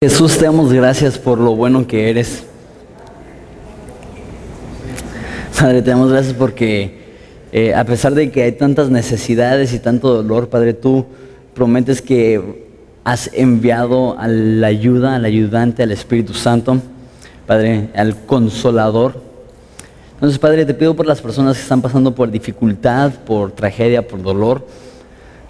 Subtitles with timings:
[0.00, 2.44] Jesús, te damos gracias por lo bueno que eres.
[5.58, 7.16] Padre, te damos gracias porque
[7.50, 11.04] eh, a pesar de que hay tantas necesidades y tanto dolor, Padre, tú
[11.52, 12.64] prometes que
[13.02, 16.80] has enviado a la ayuda, al ayudante, al Espíritu Santo,
[17.48, 19.20] Padre, al consolador.
[20.14, 24.22] Entonces, Padre, te pido por las personas que están pasando por dificultad, por tragedia, por
[24.22, 24.64] dolor,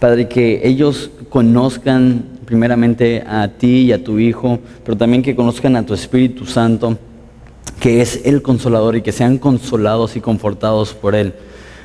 [0.00, 5.74] Padre, que ellos conozcan primeramente a ti y a tu Hijo, pero también que conozcan
[5.74, 6.96] a tu Espíritu Santo,
[7.80, 11.34] que es el consolador y que sean consolados y confortados por Él.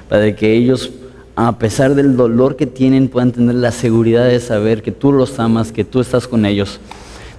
[0.09, 0.91] Padre, que ellos,
[1.35, 5.39] a pesar del dolor que tienen, puedan tener la seguridad de saber que tú los
[5.39, 6.79] amas, que tú estás con ellos.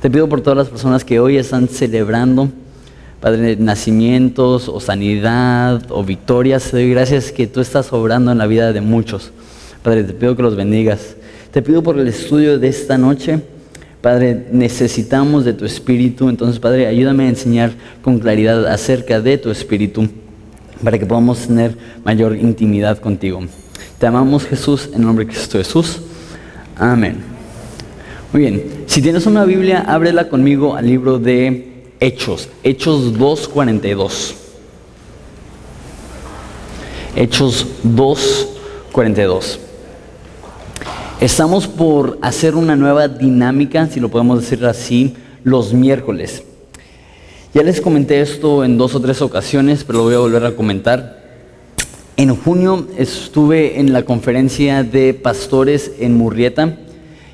[0.03, 2.49] Te pido por todas las personas que hoy están celebrando,
[3.21, 6.71] Padre, nacimientos o sanidad o victorias.
[6.71, 9.31] Te doy gracias que tú estás obrando en la vida de muchos.
[9.85, 11.15] Padre, te pido que los bendigas.
[11.53, 13.39] Te pido por el estudio de esta noche.
[14.01, 16.31] Padre, necesitamos de tu espíritu.
[16.31, 20.09] Entonces, Padre, ayúdame a enseñar con claridad acerca de tu espíritu
[20.83, 23.43] para que podamos tener mayor intimidad contigo.
[23.99, 26.01] Te amamos, Jesús, en nombre de Cristo Jesús.
[26.79, 27.19] Amén.
[28.33, 34.35] Muy bien, si tienes una Biblia, ábrela conmigo al libro de Hechos, Hechos 2.42.
[37.17, 39.59] Hechos 2.42.
[41.25, 46.43] Estamos por hacer una nueva dinámica, si lo podemos decir así, los miércoles.
[47.55, 50.55] Ya les comenté esto en dos o tres ocasiones, pero lo voy a volver a
[50.55, 51.25] comentar.
[52.19, 56.77] En junio estuve en la conferencia de pastores en Murrieta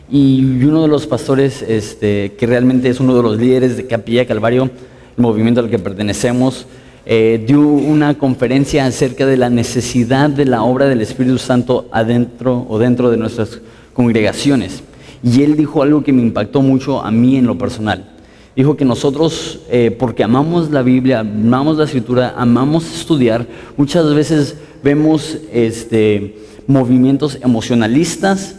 [0.09, 4.25] y uno de los pastores, este, que realmente es uno de los líderes de Capilla
[4.25, 4.71] Calvario,
[5.17, 6.65] el movimiento al que pertenecemos,
[7.07, 12.67] eh, dio una conferencia acerca de la necesidad de la obra del Espíritu Santo adentro
[12.69, 13.61] o dentro de nuestras
[14.01, 14.83] congregaciones.
[15.23, 18.13] Y él dijo algo que me impactó mucho a mí en lo personal.
[18.57, 24.57] Dijo que nosotros, eh, porque amamos la Biblia, amamos la escritura, amamos estudiar, muchas veces
[24.83, 28.57] vemos este, movimientos emocionalistas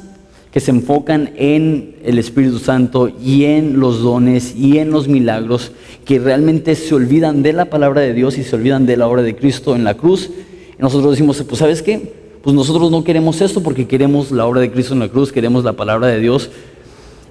[0.51, 5.71] que se enfocan en el Espíritu Santo y en los dones y en los milagros,
[6.05, 9.23] que realmente se olvidan de la palabra de Dios y se olvidan de la obra
[9.23, 10.29] de Cristo en la cruz.
[10.77, 14.61] Y nosotros decimos, pues sabes qué, pues nosotros no queremos esto porque queremos la obra
[14.61, 16.49] de Cristo en la cruz, queremos la palabra de Dios.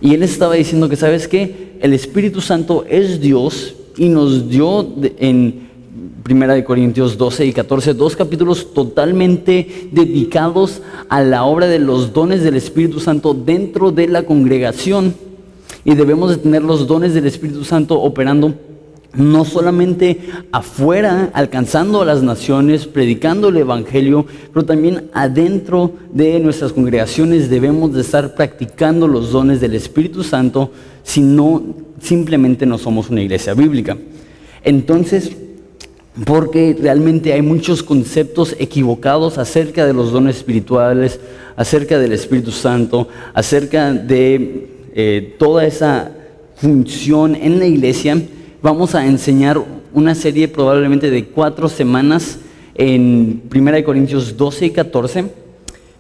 [0.01, 1.73] Y él estaba diciendo que, ¿sabes qué?
[1.81, 4.87] El Espíritu Santo es Dios y nos dio
[5.19, 5.69] en
[6.23, 12.13] Primera de Corintios 12 y 14, dos capítulos totalmente dedicados a la obra de los
[12.13, 15.15] dones del Espíritu Santo dentro de la congregación.
[15.85, 18.55] Y debemos de tener los dones del Espíritu Santo operando
[19.15, 20.21] no solamente
[20.53, 27.93] afuera, alcanzando a las naciones, predicando el Evangelio, pero también adentro de nuestras congregaciones debemos
[27.93, 30.71] de estar practicando los dones del Espíritu Santo,
[31.03, 31.63] si no,
[32.01, 33.97] simplemente no somos una iglesia bíblica.
[34.63, 35.33] Entonces,
[36.25, 41.21] porque realmente hay muchos conceptos equivocados acerca de los dones espirituales,
[41.57, 46.13] acerca del Espíritu Santo, acerca de eh, toda esa
[46.57, 48.21] función en la iglesia.
[48.63, 49.59] Vamos a enseñar
[49.95, 52.41] una serie probablemente de cuatro semanas
[52.75, 55.25] en 1 Corintios 12 y 14.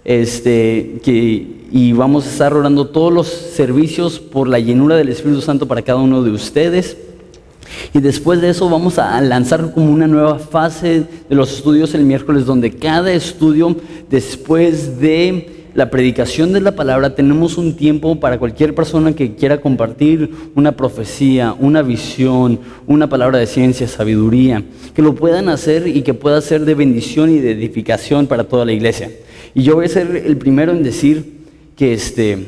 [0.04, 5.40] Este, que, y vamos a estar orando todos los servicios por la llenura del Espíritu
[5.40, 6.98] Santo para cada uno de ustedes.
[7.94, 12.04] Y después de eso vamos a lanzar como una nueva fase de los estudios el
[12.04, 13.74] miércoles, donde cada estudio,
[14.10, 19.60] después de la predicación de la palabra, tenemos un tiempo para cualquier persona que quiera
[19.60, 24.64] compartir una profecía, una visión, una palabra de ciencia, sabiduría,
[24.94, 28.64] que lo puedan hacer y que pueda ser de bendición y de edificación para toda
[28.64, 29.10] la iglesia.
[29.54, 31.40] Y yo voy a ser el primero en decir
[31.76, 32.46] que este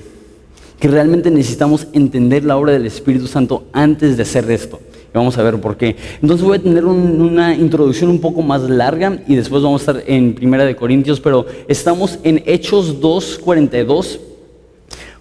[0.82, 4.80] que realmente necesitamos entender la obra del Espíritu Santo antes de hacer esto.
[5.12, 5.96] Vamos a ver por qué.
[6.22, 10.04] Entonces voy a tener una introducción un poco más larga y después vamos a estar
[10.06, 14.18] en Primera de Corintios, pero estamos en Hechos 2.42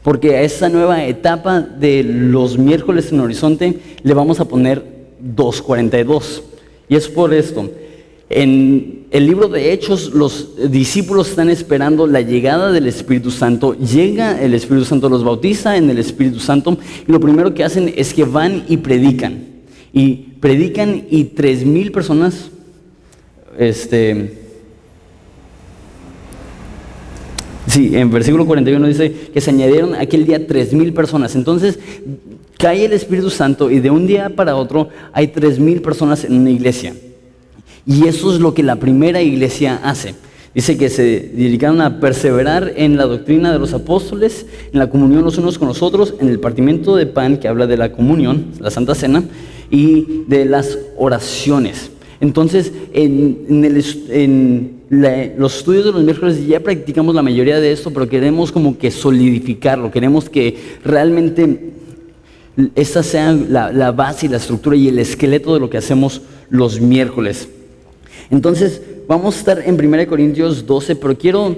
[0.02, 4.84] porque a esta nueva etapa de los miércoles en Horizonte le vamos a poner
[5.36, 6.42] 2.42.
[6.88, 7.70] Y es por esto.
[8.30, 13.76] En el libro de Hechos los discípulos están esperando la llegada del Espíritu Santo.
[13.78, 17.94] Llega el Espíritu Santo, los bautiza en el Espíritu Santo y lo primero que hacen
[17.96, 19.51] es que van y predican
[19.94, 22.50] y predican y tres mil personas,
[23.58, 24.38] este,
[27.68, 31.36] sí, en versículo 41 dice que se añadieron aquel día tres mil personas.
[31.36, 31.80] Entonces
[32.58, 36.34] cae el Espíritu Santo y de un día para otro hay tres mil personas en
[36.38, 36.94] una iglesia.
[37.86, 40.16] Y eso es lo que la primera iglesia hace.
[40.54, 45.24] Dice que se dedicaron a perseverar en la doctrina de los apóstoles, en la comunión
[45.24, 48.48] los unos con los otros, en el partimiento de pan, que habla de la comunión,
[48.60, 49.24] la Santa Cena,
[49.72, 51.90] y de las oraciones.
[52.20, 54.82] Entonces, en,
[55.38, 58.92] los estudios de los miércoles ya practicamos la mayoría de esto, pero queremos como que
[58.92, 61.72] solidificarlo, queremos que realmente
[62.76, 66.22] esta sea la, la base y la estructura y el esqueleto de lo que hacemos
[66.50, 67.48] los miércoles.
[68.30, 71.56] Entonces, vamos a estar en 1 Corintios 12, pero quiero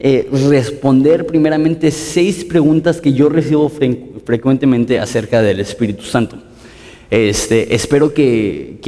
[0.00, 3.68] eh, responder primeramente seis preguntas que yo recibo
[4.24, 6.47] frecuentemente acerca del Espíritu Santo.
[7.10, 8.78] Este, espero que,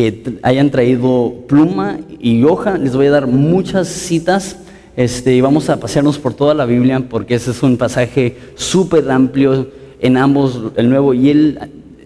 [0.43, 2.77] hayan traído pluma y hoja.
[2.77, 4.57] Les voy a dar muchas citas
[4.97, 9.11] este, y vamos a pasearnos por toda la Biblia porque ese es un pasaje súper
[9.11, 9.69] amplio
[10.01, 11.59] en ambos, el Nuevo y el,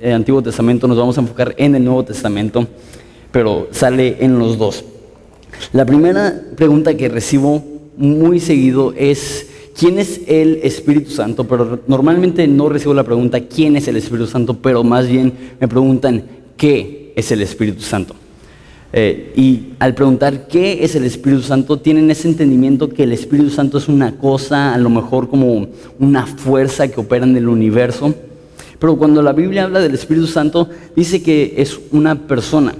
[0.04, 0.86] Antiguo Testamento.
[0.86, 2.66] Nos vamos a enfocar en el Nuevo Testamento,
[3.32, 4.84] pero sale en los dos.
[5.72, 7.64] La primera pregunta que recibo
[7.96, 11.44] muy seguido es, ¿quién es el Espíritu Santo?
[11.44, 14.54] Pero normalmente no recibo la pregunta ¿quién es el Espíritu Santo?
[14.54, 16.24] Pero más bien me preguntan
[16.56, 18.14] ¿qué es el Espíritu Santo?
[18.96, 23.50] Eh, y al preguntar qué es el Espíritu Santo, tienen ese entendimiento que el Espíritu
[23.50, 25.66] Santo es una cosa, a lo mejor como
[25.98, 28.14] una fuerza que opera en el universo.
[28.78, 32.72] Pero cuando la Biblia habla del Espíritu Santo, dice que es una persona.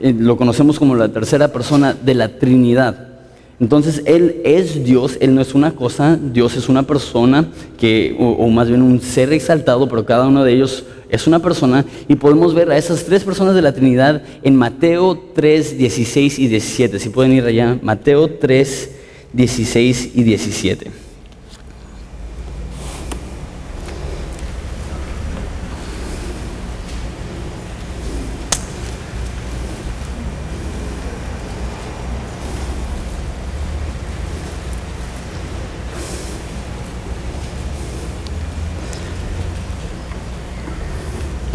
[0.00, 3.13] Eh, lo conocemos como la tercera persona de la Trinidad.
[3.60, 8.48] Entonces Él es Dios, Él no es una cosa, Dios es una persona, que, o,
[8.48, 11.84] más bien un ser exaltado, pero cada uno de ellos es una persona.
[12.08, 16.48] Y podemos ver a esas tres personas de la Trinidad en Mateo 3, 16 y
[16.48, 16.98] 17.
[16.98, 18.90] Si pueden ir allá, Mateo 3,
[19.32, 21.03] 16 y 17.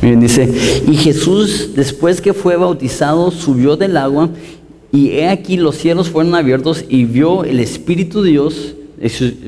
[0.01, 0.49] Dice,
[0.87, 4.29] y Jesús después que fue bautizado subió del agua
[4.91, 8.75] y he aquí los cielos fueron abiertos y vio el Espíritu de Dios,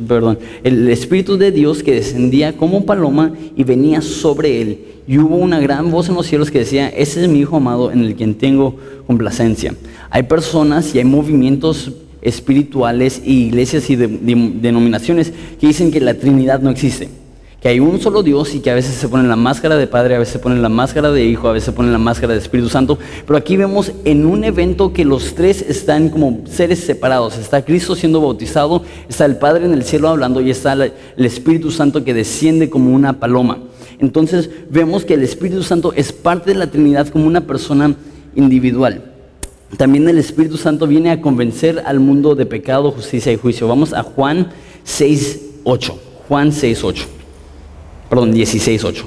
[0.07, 4.80] perdón, el Espíritu de Dios que descendía como paloma y venía sobre él.
[5.07, 7.92] Y hubo una gran voz en los cielos que decía, ese es mi Hijo amado
[7.92, 8.75] en el quien tengo
[9.07, 9.74] complacencia.
[10.09, 16.62] Hay personas y hay movimientos espirituales y iglesias y denominaciones que dicen que la Trinidad
[16.62, 17.20] no existe
[17.61, 20.15] que hay un solo Dios y que a veces se pone la máscara de Padre,
[20.15, 22.39] a veces se pone la máscara de Hijo, a veces se pone la máscara de
[22.39, 22.97] Espíritu Santo.
[23.27, 27.37] Pero aquí vemos en un evento que los tres están como seres separados.
[27.37, 31.69] Está Cristo siendo bautizado, está el Padre en el cielo hablando y está el Espíritu
[31.69, 33.59] Santo que desciende como una paloma.
[33.99, 37.95] Entonces vemos que el Espíritu Santo es parte de la Trinidad como una persona
[38.35, 39.03] individual.
[39.77, 43.67] También el Espíritu Santo viene a convencer al mundo de pecado, justicia y juicio.
[43.67, 44.49] Vamos a Juan
[44.83, 45.93] 6.8.
[46.27, 47.20] Juan 6.8
[48.11, 49.05] perdón, 16.8.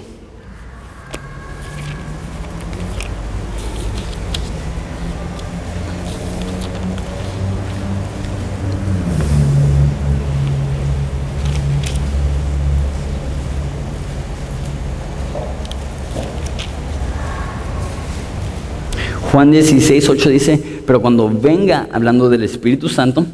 [19.30, 23.26] Juan 16, 8 dice, pero cuando venga hablando del Espíritu Santo,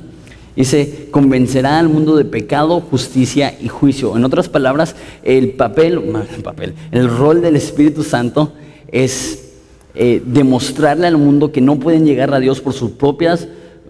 [0.56, 4.17] Dice, convencerá al mundo de pecado, justicia y juicio.
[4.17, 6.02] En otras palabras, el papel,
[6.37, 8.52] el, papel, el rol del Espíritu Santo
[8.91, 9.52] es
[9.94, 13.46] eh, demostrarle al mundo que no pueden llegar a Dios por sus propias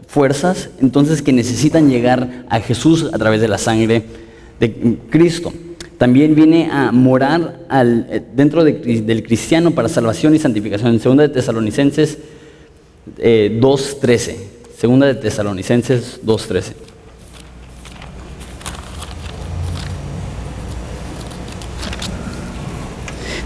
[0.06, 4.04] fuerzas, entonces que necesitan llegar a Jesús a través de la sangre
[4.58, 5.52] de Cristo.
[5.96, 10.92] También viene a morar al, eh, dentro del cristiano para salvación y santificación.
[10.92, 12.18] En 2 de Tesalonicenses
[13.18, 14.49] 2.13.
[14.80, 16.72] Segunda de Tesalonicenses 2.13.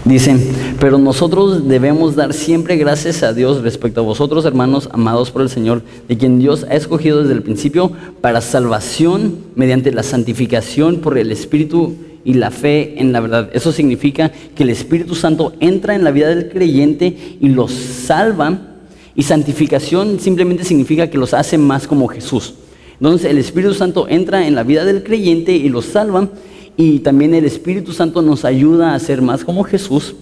[0.05, 0.39] Dicen,
[0.79, 5.49] pero nosotros debemos dar siempre gracias a Dios respecto a vosotros, hermanos amados por el
[5.49, 11.17] Señor, de quien Dios ha escogido desde el principio para salvación mediante la santificación por
[11.17, 13.49] el Espíritu y la fe en la verdad.
[13.51, 18.74] Eso significa que el Espíritu Santo entra en la vida del creyente y los salva
[19.15, 22.55] y santificación simplemente significa que los hace más como Jesús.
[22.99, 26.29] Entonces el Espíritu Santo entra en la vida del creyente y los salva.
[26.77, 30.15] Y también el Espíritu Santo nos ayuda a ser más como Jesús.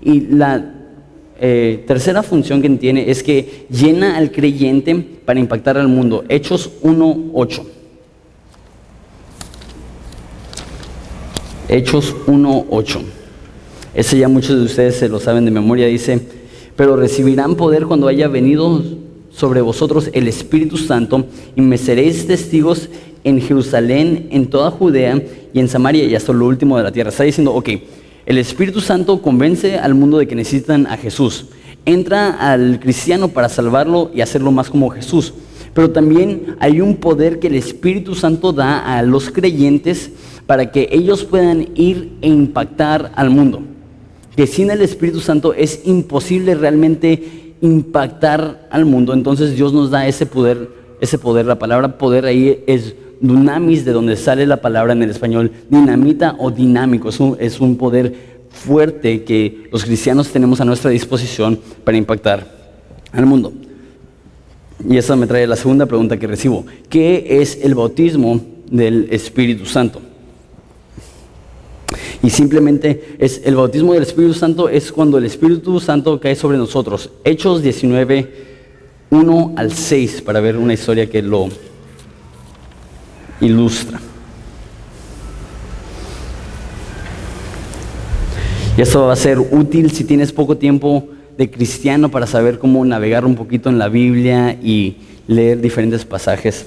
[0.00, 0.74] Y la
[1.40, 6.24] eh, tercera función que tiene es que llena al creyente para impactar al mundo.
[6.28, 7.62] Hechos 1.8.
[11.68, 13.00] Hechos 1.8.
[13.94, 15.86] Ese ya muchos de ustedes se lo saben de memoria.
[15.86, 16.35] Dice,
[16.76, 18.82] pero recibirán poder cuando haya venido
[19.30, 22.88] sobre vosotros el Espíritu Santo y me seréis testigos
[23.24, 27.10] en Jerusalén, en toda Judea y en Samaria y hasta lo último de la tierra.
[27.10, 27.70] Está diciendo, ok,
[28.24, 31.46] el Espíritu Santo convence al mundo de que necesitan a Jesús.
[31.84, 35.32] Entra al cristiano para salvarlo y hacerlo más como Jesús.
[35.74, 40.10] Pero también hay un poder que el Espíritu Santo da a los creyentes
[40.46, 43.62] para que ellos puedan ir e impactar al mundo.
[44.36, 49.12] Que sin el Espíritu Santo es imposible realmente impactar al mundo.
[49.12, 50.68] Entonces Dios nos da ese poder,
[51.00, 51.46] ese poder.
[51.46, 56.36] La palabra poder ahí es dunamis, de donde sale la palabra en el español dinamita
[56.38, 57.08] o dinámico.
[57.08, 62.46] Es un, es un poder fuerte que los cristianos tenemos a nuestra disposición para impactar
[63.12, 63.52] al mundo.
[64.88, 66.66] Y eso me trae la segunda pregunta que recibo.
[66.88, 68.40] ¿Qué es el bautismo
[68.70, 70.00] del Espíritu Santo?
[72.26, 76.58] Y simplemente es el bautismo del Espíritu Santo es cuando el Espíritu Santo cae sobre
[76.58, 77.08] nosotros.
[77.22, 78.32] Hechos 19,
[79.10, 81.48] 1 al 6, para ver una historia que lo
[83.40, 84.00] ilustra.
[88.76, 91.06] Y eso va a ser útil si tienes poco tiempo
[91.38, 94.96] de cristiano para saber cómo navegar un poquito en la Biblia y
[95.28, 96.66] leer diferentes pasajes.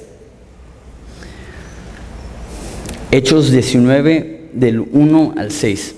[3.12, 5.96] Hechos 19 del 1 al 6.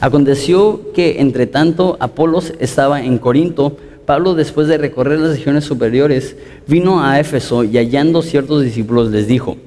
[0.00, 6.36] Aconteció que entre tanto Apolos estaba en Corinto, Pablo después de recorrer las regiones superiores
[6.66, 9.58] vino a Éfeso y hallando ciertos discípulos les dijo,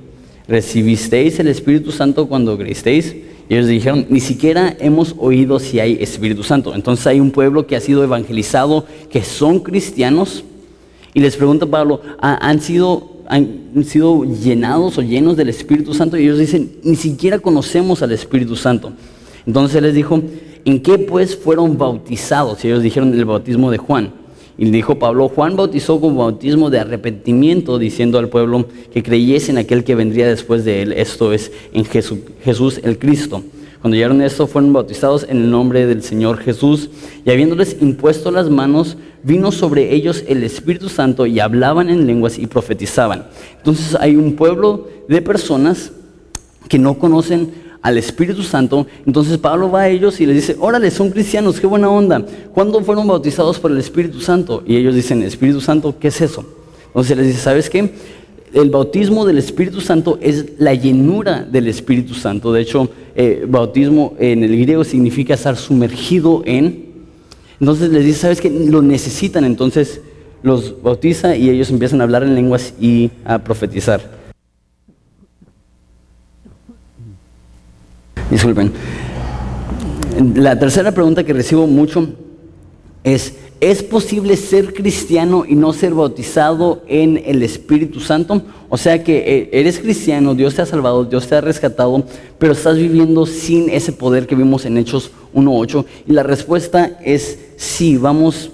[0.47, 3.15] ¿recibisteis el Espíritu Santo cuando creísteis?
[3.49, 6.73] Y ellos dijeron, ni siquiera hemos oído si hay Espíritu Santo.
[6.73, 10.45] Entonces hay un pueblo que ha sido evangelizado, que son cristianos.
[11.13, 16.17] Y les pregunta Pablo, ¿han sido, ¿han sido llenados o llenos del Espíritu Santo?
[16.17, 18.93] Y ellos dicen, ni siquiera conocemos al Espíritu Santo.
[19.45, 20.21] Entonces él les dijo,
[20.63, 22.63] ¿en qué pues fueron bautizados?
[22.63, 24.13] Y ellos dijeron, el bautismo de Juan.
[24.57, 29.57] Y dijo Pablo, Juan bautizó con bautismo de arrepentimiento, diciendo al pueblo que creyese en
[29.57, 33.41] aquel que vendría después de él, esto es, en Jesús el Cristo.
[33.81, 36.89] Cuando llegaron esto, fueron bautizados en el nombre del Señor Jesús,
[37.25, 42.37] y habiéndoles impuesto las manos, vino sobre ellos el Espíritu Santo y hablaban en lenguas
[42.37, 43.25] y profetizaban.
[43.57, 45.91] Entonces hay un pueblo de personas
[46.69, 48.85] que no conocen al Espíritu Santo.
[49.05, 52.23] Entonces Pablo va a ellos y les dice, órale, son cristianos, qué buena onda.
[52.53, 54.63] ¿Cuándo fueron bautizados por el Espíritu Santo?
[54.65, 56.45] Y ellos dicen, Espíritu Santo, ¿qué es eso?
[56.87, 57.93] Entonces les dice, ¿sabes qué?
[58.53, 62.51] El bautismo del Espíritu Santo es la llenura del Espíritu Santo.
[62.51, 66.91] De hecho, eh, bautismo en el griego significa estar sumergido en.
[67.59, 68.49] Entonces les dice, ¿sabes qué?
[68.49, 69.45] Lo necesitan.
[69.45, 70.01] Entonces
[70.43, 74.01] los bautiza y ellos empiezan a hablar en lenguas y a profetizar.
[78.29, 78.71] Disculpen.
[80.35, 82.09] La tercera pregunta que recibo mucho
[83.03, 88.41] es, ¿es posible ser cristiano y no ser bautizado en el Espíritu Santo?
[88.69, 92.03] O sea que eh, eres cristiano, Dios te ha salvado, Dios te ha rescatado,
[92.39, 95.85] pero estás viviendo sin ese poder que vimos en Hechos 1.8.
[96.07, 97.97] Y la respuesta es sí.
[97.97, 98.49] Vamos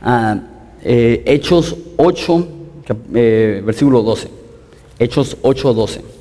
[0.00, 0.40] a
[0.82, 2.48] eh, Hechos 8,
[3.14, 4.28] eh, versículo 12.
[4.98, 6.12] Hechos 8, 12.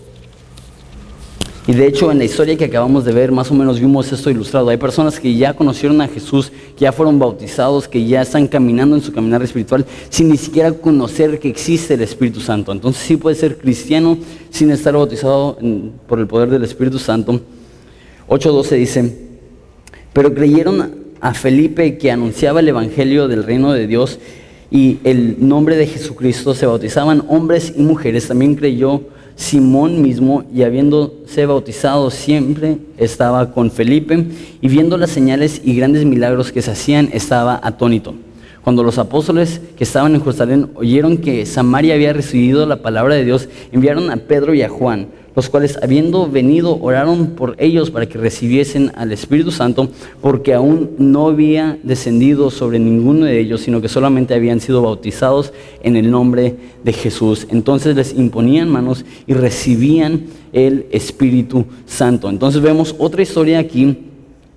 [1.67, 4.29] Y de hecho en la historia que acabamos de ver más o menos vimos esto
[4.29, 4.69] ilustrado.
[4.69, 9.03] Hay personas que ya conocieron a Jesús, ya fueron bautizados, que ya están caminando en
[9.03, 12.71] su caminar espiritual sin ni siquiera conocer que existe el Espíritu Santo.
[12.71, 14.17] Entonces sí puede ser cristiano
[14.49, 15.59] sin estar bautizado
[16.07, 17.39] por el poder del Espíritu Santo.
[18.27, 19.15] 8.12 dice,
[20.11, 24.17] pero creyeron a Felipe que anunciaba el Evangelio del reino de Dios
[24.71, 28.27] y el nombre de Jesucristo se bautizaban hombres y mujeres.
[28.27, 29.03] También creyó
[29.35, 34.25] Simón mismo, y habiéndose bautizado siempre, estaba con Felipe,
[34.61, 38.13] y viendo las señales y grandes milagros que se hacían, estaba atónito.
[38.63, 43.25] Cuando los apóstoles que estaban en Jerusalén oyeron que Samaria había recibido la palabra de
[43.25, 48.07] Dios, enviaron a Pedro y a Juan los cuales habiendo venido oraron por ellos para
[48.07, 49.89] que recibiesen al Espíritu Santo,
[50.21, 55.53] porque aún no había descendido sobre ninguno de ellos, sino que solamente habían sido bautizados
[55.83, 57.47] en el nombre de Jesús.
[57.49, 62.29] Entonces les imponían manos y recibían el Espíritu Santo.
[62.29, 63.97] Entonces vemos otra historia aquí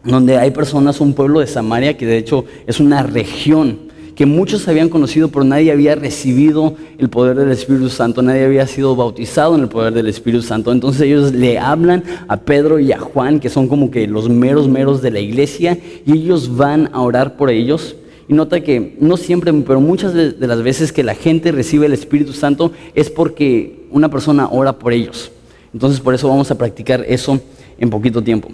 [0.04, 3.84] donde hay personas, un pueblo de Samaria, que de hecho es una región
[4.14, 8.66] que muchos habían conocido, pero nadie había recibido el poder del Espíritu Santo, nadie había
[8.66, 10.71] sido bautizado en el poder del Espíritu Santo.
[10.71, 14.68] Entonces ellos le hablan a Pedro y a Juan, que son como que los meros
[14.68, 17.97] meros de la iglesia, y ellos van a orar por ellos.
[18.28, 21.92] Y nota que no siempre, pero muchas de las veces que la gente recibe el
[21.92, 25.30] Espíritu Santo es porque una persona ora por ellos.
[25.75, 27.40] Entonces por eso vamos a practicar eso
[27.78, 28.49] en poquito tiempo.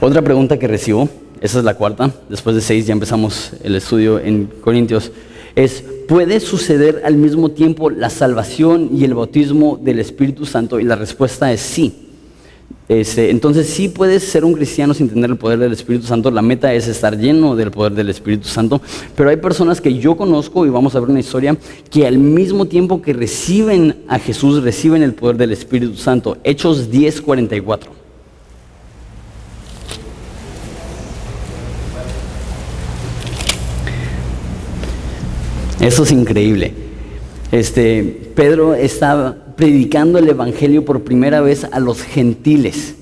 [0.00, 1.08] Otra pregunta que recibo
[1.40, 5.12] esa es la cuarta, después de seis ya empezamos el estudio en Corintios,
[5.54, 10.78] es, ¿puede suceder al mismo tiempo la salvación y el bautismo del Espíritu Santo?
[10.78, 12.04] Y la respuesta es sí.
[12.88, 16.30] Este, entonces sí puedes ser un cristiano sin tener el poder del Espíritu Santo.
[16.30, 18.80] La meta es estar lleno del poder del Espíritu Santo.
[19.14, 21.56] Pero hay personas que yo conozco, y vamos a ver una historia,
[21.90, 26.38] que al mismo tiempo que reciben a Jesús, reciben el poder del Espíritu Santo.
[26.44, 27.97] Hechos 10:44.
[35.80, 36.72] Eso es increíble.
[37.52, 38.02] Este,
[38.34, 42.96] Pedro estaba predicando el Evangelio por primera vez a los gentiles.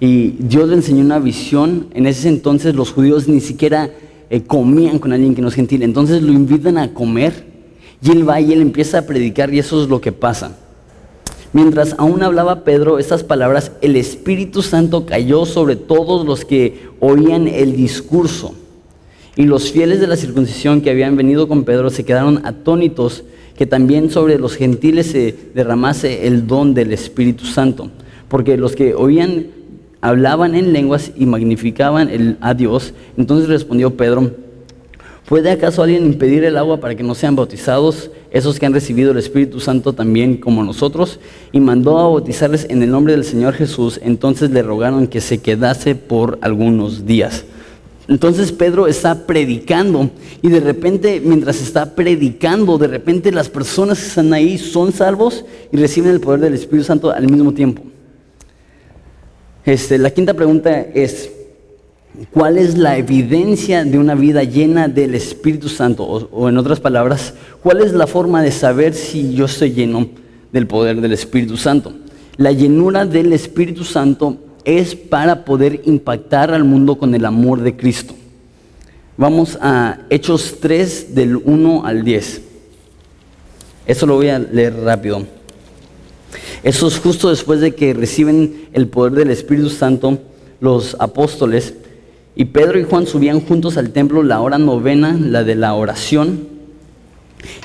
[0.00, 1.86] Y Dios le enseñó una visión.
[1.94, 3.90] En ese entonces los judíos ni siquiera
[4.30, 5.82] eh, comían con alguien que no es gentil.
[5.82, 7.44] Entonces lo invitan a comer
[8.02, 10.56] y él va y él empieza a predicar y eso es lo que pasa.
[11.52, 17.46] Mientras aún hablaba Pedro estas palabras, el Espíritu Santo cayó sobre todos los que oían
[17.46, 18.54] el discurso.
[19.36, 23.24] Y los fieles de la circuncisión que habían venido con Pedro se quedaron atónitos
[23.56, 27.90] que también sobre los gentiles se derramase el don del Espíritu Santo,
[28.28, 29.46] porque los que oían
[30.02, 32.92] hablaban en lenguas y magnificaban a Dios.
[33.16, 34.32] Entonces respondió Pedro,
[35.26, 39.12] ¿puede acaso alguien impedir el agua para que no sean bautizados esos que han recibido
[39.12, 41.20] el Espíritu Santo también como nosotros?
[41.52, 44.00] Y mandó a bautizarles en el nombre del Señor Jesús.
[44.02, 47.44] Entonces le rogaron que se quedase por algunos días.
[48.08, 50.10] Entonces Pedro está predicando
[50.42, 55.44] y de repente, mientras está predicando, de repente las personas que están ahí son salvos
[55.70, 57.82] y reciben el poder del Espíritu Santo al mismo tiempo.
[59.64, 61.30] Este, la quinta pregunta es,
[62.32, 66.04] ¿cuál es la evidencia de una vida llena del Espíritu Santo?
[66.04, 70.08] o en otras palabras, ¿cuál es la forma de saber si yo estoy lleno
[70.50, 71.94] del poder del Espíritu Santo?
[72.36, 77.76] La llenura del Espíritu Santo es para poder impactar al mundo con el amor de
[77.76, 78.14] Cristo.
[79.16, 82.42] Vamos a Hechos 3 del 1 al 10.
[83.86, 85.26] Eso lo voy a leer rápido.
[86.62, 90.18] Eso es justo después de que reciben el poder del Espíritu Santo
[90.60, 91.74] los apóstoles
[92.34, 96.48] y Pedro y Juan subían juntos al templo la hora novena, la de la oración,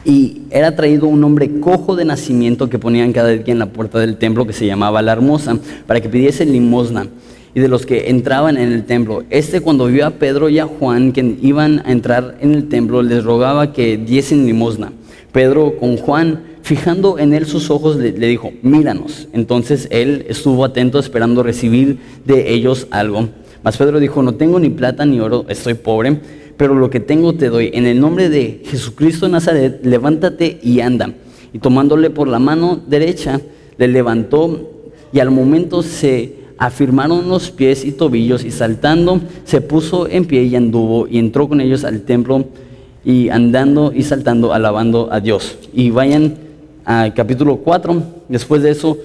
[0.06, 4.00] y era traído un hombre cojo de nacimiento que ponían cada día en la puerta
[4.00, 7.08] del templo que se llamaba la hermosa, para que pidiese limosna.
[7.54, 10.66] Y de los que entraban en el templo, este cuando vio a Pedro y a
[10.66, 14.92] Juan que iban a entrar en el templo, les rogaba que diesen limosna.
[15.32, 19.28] Pedro con Juan, fijando en él sus ojos, le, le dijo, míranos.
[19.34, 23.30] Entonces él estuvo atento esperando recibir de ellos algo.
[23.64, 26.20] Mas Pedro dijo, no tengo ni plata ni oro, estoy pobre
[26.58, 27.70] pero lo que tengo te doy.
[27.74, 31.14] En el nombre de Jesucristo de Nazaret, levántate y anda.
[31.54, 33.40] Y tomándole por la mano derecha,
[33.78, 34.72] le levantó
[35.14, 40.44] y al momento se afirmaron los pies y tobillos y saltando se puso en pie
[40.44, 42.46] y anduvo y entró con ellos al templo
[43.06, 45.58] y andando y saltando, alabando a Dios.
[45.72, 46.36] Y vayan
[46.84, 48.98] al capítulo 4, después de eso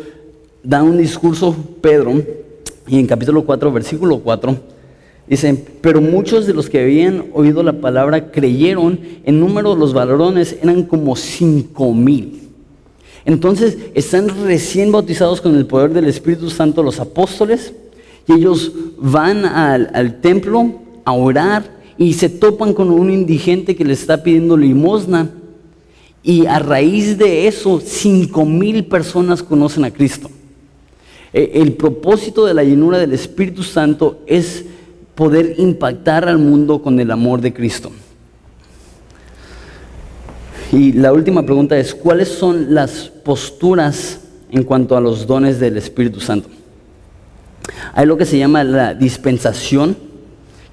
[0.62, 2.14] da un discurso Pedro
[2.86, 4.71] y en capítulo 4, versículo 4
[5.26, 10.56] Dicen, pero muchos de los que habían oído la palabra creyeron, en número los varones
[10.62, 12.42] eran como cinco mil.
[13.24, 17.72] Entonces están recién bautizados con el poder del Espíritu Santo los apóstoles
[18.26, 24.00] y ellos van al, templo a orar y se topan con un indigente que les
[24.00, 25.30] está pidiendo limosna.
[26.24, 30.30] Y a raíz de eso, cinco mil personas conocen a Cristo.
[31.32, 34.64] E, el propósito de la llenura del Espíritu Santo es
[35.14, 37.92] poder impactar al mundo con el amor de Cristo.
[40.72, 44.20] Y la última pregunta es, ¿cuáles son las posturas
[44.50, 46.48] en cuanto a los dones del Espíritu Santo?
[47.92, 49.96] Hay lo que se llama la dispensación,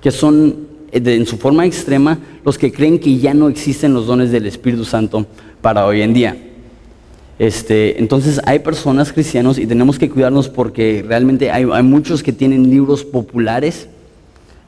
[0.02, 4.08] que son eh, en su forma extrema los que creen que ya no existen los
[4.08, 5.25] dones del Espíritu Santo
[5.62, 6.38] para hoy en día.
[7.38, 12.34] Este, entonces hay personas cristianos y tenemos que cuidarnos porque realmente hay, hay muchos que
[12.34, 13.88] tienen libros populares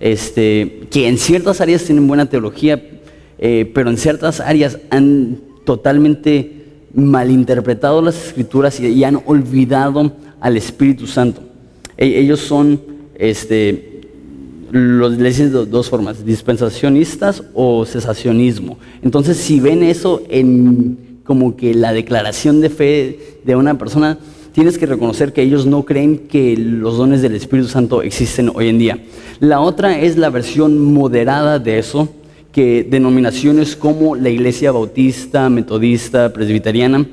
[0.01, 2.83] este, que en ciertas áreas tienen buena teología,
[3.37, 6.61] eh, pero en ciertas áreas han totalmente
[6.93, 11.41] malinterpretado las escrituras y, han olvidado al Espíritu Santo.
[11.97, 12.81] E, ellos son,
[13.15, 14.01] este,
[14.71, 18.79] los, dicen de dos formas, dispensacionistas o cesacionismo.
[19.03, 24.17] Entonces, si ven eso en como que la declaración de fe de una persona,
[24.53, 28.67] tienes que reconocer que ellos no creen que los dones del Espíritu Santo existen hoy
[28.67, 28.99] en día.
[29.39, 32.09] La otra es la versión moderada de eso,
[32.51, 37.07] que denominaciones como la Iglesia Bautista, Metodista, Presbiteriana,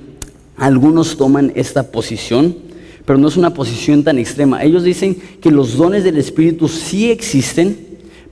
[0.57, 2.57] algunos toman esta posición,
[3.05, 4.63] pero no es una posición tan extrema.
[4.65, 7.79] Ellos dicen que los dones del Espíritu sí existen,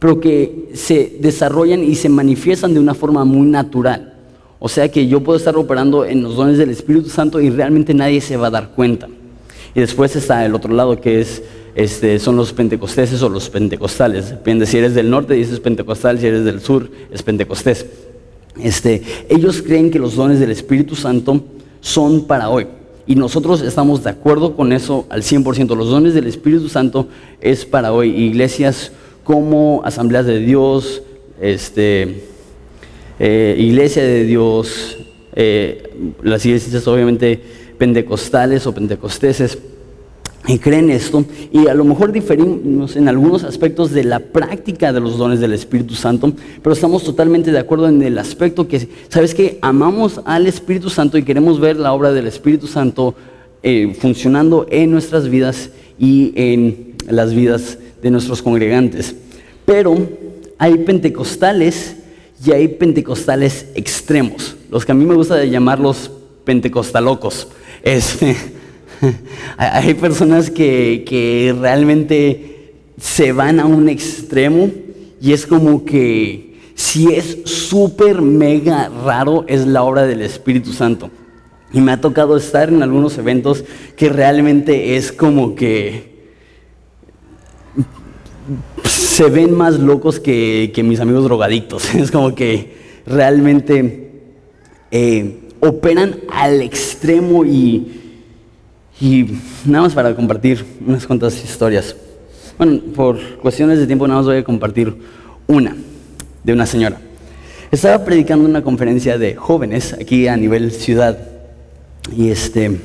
[0.01, 4.16] pero que se desarrollan y se manifiestan de una forma muy natural.
[4.59, 7.93] O sea que yo puedo estar operando en los dones del Espíritu Santo y realmente
[7.93, 9.09] nadie se va a dar cuenta.
[9.75, 11.43] Y después está el otro lado que es,
[11.75, 14.31] este, son los pentecosteses o los pentecostales.
[14.31, 17.85] Depende si eres del norte dices pentecostal, si eres del sur es pentecostés.
[18.59, 21.45] Este, ellos creen que los dones del Espíritu Santo
[21.81, 22.67] son para hoy.
[23.07, 25.77] Y nosotros estamos de acuerdo con eso al 100%.
[25.77, 27.07] Los dones del Espíritu Santo
[27.41, 28.09] es para hoy.
[28.09, 28.93] Iglesias
[29.23, 31.03] como Asambleas de Dios,
[31.41, 32.25] este,
[33.19, 34.99] eh, Iglesia de Dios,
[35.35, 35.91] eh,
[36.23, 37.41] las iglesias obviamente
[37.79, 39.59] pentecostales o pentecosteses,
[40.49, 45.01] y creen esto, y a lo mejor diferimos en algunos aspectos de la práctica de
[45.01, 49.35] los dones del Espíritu Santo, pero estamos totalmente de acuerdo en el aspecto que, ¿sabes
[49.35, 53.17] que Amamos al Espíritu Santo y queremos ver la obra del Espíritu Santo
[53.63, 59.17] eh, funcionando en nuestras vidas y en las vidas de nuestros congregantes.
[59.65, 59.97] Pero
[60.59, 61.97] hay pentecostales
[62.45, 66.11] y hay pentecostales extremos, los que a mí me gusta llamarlos
[66.45, 67.49] pentecostalocos.
[67.83, 68.37] Este,
[69.57, 74.71] hay personas que, que realmente se van a un extremo
[75.21, 81.11] y es como que si es súper mega raro es la obra del Espíritu Santo.
[81.73, 83.65] Y me ha tocado estar en algunos eventos
[83.97, 86.16] que realmente es como que
[88.97, 91.95] se ven más locos que, mis amigos drogadictos.
[91.95, 94.11] Es como que realmente
[94.91, 98.01] eh, operan al extremo y,
[99.01, 99.27] y
[99.65, 101.97] nada más para compartir unas cuantas historias.
[102.59, 104.97] Bueno, por cuestiones de tiempo nada más voy a compartir
[105.47, 105.77] una
[106.43, 106.99] de una señora.
[107.71, 111.19] Estaba predicando una conferencia de jóvenes aquí a nivel ciudad
[112.17, 112.81] y este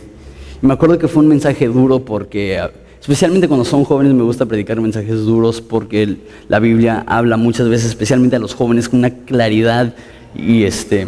[0.61, 2.59] me acuerdo que fue un mensaje duro porque
[3.01, 7.89] Especialmente cuando son jóvenes me gusta predicar mensajes duros porque la Biblia habla muchas veces,
[7.89, 9.95] especialmente a los jóvenes, con una claridad
[10.35, 11.07] y este,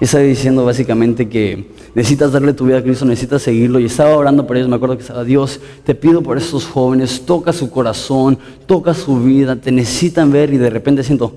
[0.00, 3.80] estaba diciendo básicamente que necesitas darle tu vida a Cristo, necesitas seguirlo.
[3.80, 7.26] Y estaba orando por ellos, me acuerdo que estaba, Dios, te pido por estos jóvenes,
[7.26, 11.34] toca su corazón, toca su vida, te necesitan ver y de repente siento,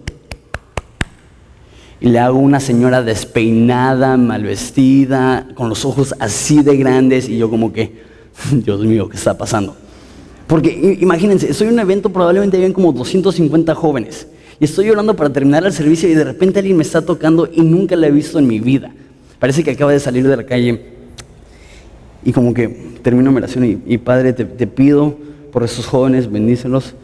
[1.99, 7.39] y le hago una señora despeinada, mal vestida, con los ojos así de grandes y
[7.39, 8.08] yo como que,
[8.52, 9.75] Dios mío, ¿qué está pasando?
[10.47, 14.28] Porque imagínense, estoy en un evento, probablemente habían como 250 jóvenes.
[14.60, 17.62] Y estoy llorando para terminar el servicio y de repente alguien me está tocando y
[17.62, 18.91] nunca la he visto en mi vida.
[19.39, 20.82] Parece que acaba de salir de la calle.
[22.25, 22.67] Y como que
[23.02, 25.15] termino mi oración y, Padre, te, pido
[25.54, 26.95] por esos jóvenes, bendícelos.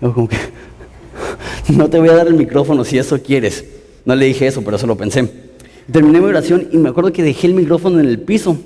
[0.00, 0.36] como que,
[1.72, 3.64] no te voy a dar el micrófono si eso quieres.
[4.04, 5.28] No le dije eso, pero eso lo pensé.
[5.90, 8.56] Terminé mi oración y me acuerdo que dejé el micrófono en el piso.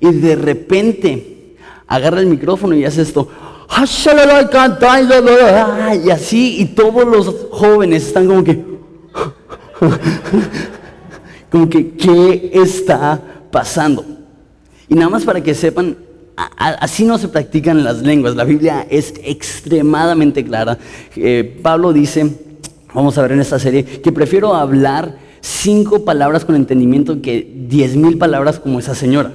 [0.00, 1.56] Y de repente
[1.86, 3.28] agarra el micrófono y hace esto.
[6.04, 8.64] Y así, y todos los jóvenes están como que,
[11.50, 14.04] como que, ¿qué está pasando?
[14.88, 15.96] Y nada más para que sepan,
[16.56, 18.36] así no se practican las lenguas.
[18.36, 20.78] La Biblia es extremadamente clara.
[21.16, 22.30] Eh, Pablo dice,
[22.94, 27.96] vamos a ver en esta serie, que prefiero hablar cinco palabras con entendimiento que diez
[27.96, 29.34] mil palabras como esa señora.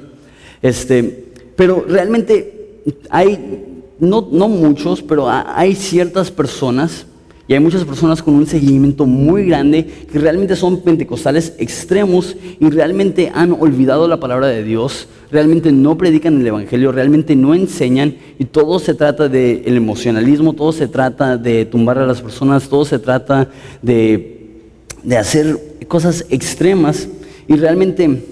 [0.61, 3.65] Este, pero realmente hay,
[3.99, 7.05] no, no muchos, pero hay ciertas personas
[7.47, 12.69] y hay muchas personas con un seguimiento muy grande que realmente son pentecostales extremos y
[12.69, 18.15] realmente han olvidado la palabra de Dios, realmente no predican el Evangelio, realmente no enseñan
[18.39, 22.85] y todo se trata del emocionalismo, todo se trata de tumbar a las personas, todo
[22.85, 23.49] se trata
[23.81, 24.61] de,
[25.03, 27.09] de hacer cosas extremas
[27.49, 28.23] y realmente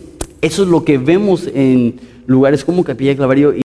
[0.42, 1.96] eso es lo que vemos en
[2.30, 3.62] lugares como Capilla Clavario y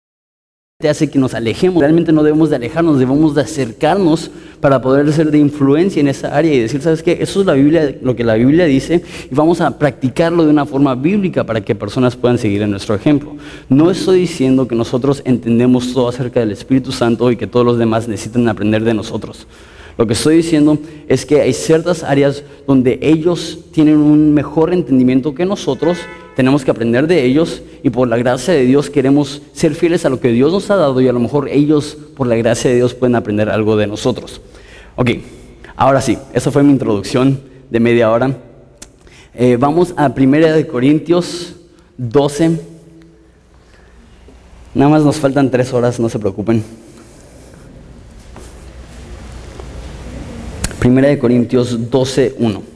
[0.80, 1.80] te hace que nos alejemos.
[1.80, 6.34] Realmente no debemos de alejarnos, debemos de acercarnos para poder ser de influencia en esa
[6.34, 7.18] área y decir, ¿sabes qué?
[7.20, 10.64] Eso es la Biblia, lo que la Biblia dice y vamos a practicarlo de una
[10.64, 13.36] forma bíblica para que personas puedan seguir en nuestro ejemplo.
[13.68, 17.78] No estoy diciendo que nosotros entendemos todo acerca del Espíritu Santo y que todos los
[17.78, 19.46] demás necesitan aprender de nosotros.
[19.98, 25.34] Lo que estoy diciendo es que hay ciertas áreas donde ellos tienen un mejor entendimiento
[25.34, 25.98] que nosotros
[26.34, 30.08] tenemos que aprender de ellos y por la gracia de Dios queremos ser fieles a
[30.08, 32.76] lo que Dios nos ha dado y a lo mejor ellos por la gracia de
[32.76, 34.40] Dios pueden aprender algo de nosotros.
[34.96, 35.10] Ok,
[35.76, 38.36] ahora sí, esa fue mi introducción de media hora.
[39.34, 41.56] Eh, vamos a 1 de Corintios
[41.96, 42.60] 12.
[44.74, 46.64] Nada más nos faltan tres horas, no se preocupen.
[50.80, 52.73] Primera de Corintios 12, 1.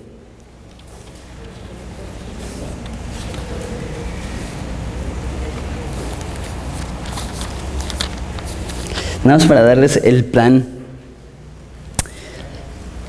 [9.28, 10.64] Para darles el plan.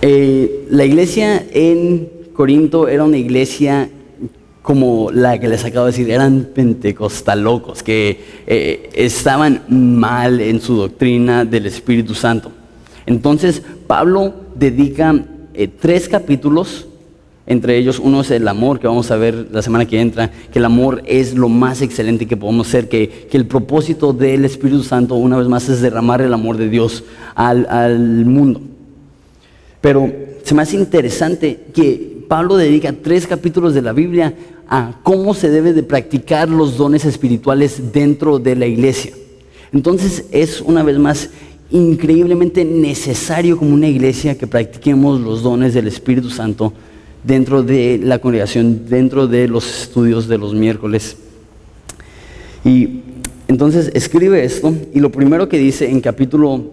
[0.02, 3.90] Eh, la iglesia en Corinto era una iglesia
[4.62, 10.76] como la que les acabo de decir, eran pentecostalocos, que eh, estaban mal en su
[10.76, 12.52] doctrina del Espíritu Santo.
[13.06, 15.16] Entonces, Pablo dedica
[15.54, 16.89] eh, tres capítulos,
[17.50, 20.60] entre ellos uno es el amor, que vamos a ver la semana que entra, que
[20.60, 25.16] el amor es lo más excelente que podemos ser, que, el propósito del Espíritu Santo,
[25.16, 28.62] una vez más, es derramar el amor de Dios al, al mundo.
[29.82, 34.36] Pero se me hace interesante que Pablo dedica tres capítulos de la Biblia
[34.68, 39.14] a cómo se debe de practicar los dones espirituales dentro de la iglesia.
[39.74, 41.32] Entonces es una vez más
[41.72, 46.74] increíblemente necesario como una iglesia que practiquemos los dones del Espíritu Santo
[47.24, 51.18] dentro de la congregación, dentro de los estudios de los miércoles.
[52.64, 53.02] Y
[53.48, 56.72] entonces escribe esto y lo primero que dice en capítulo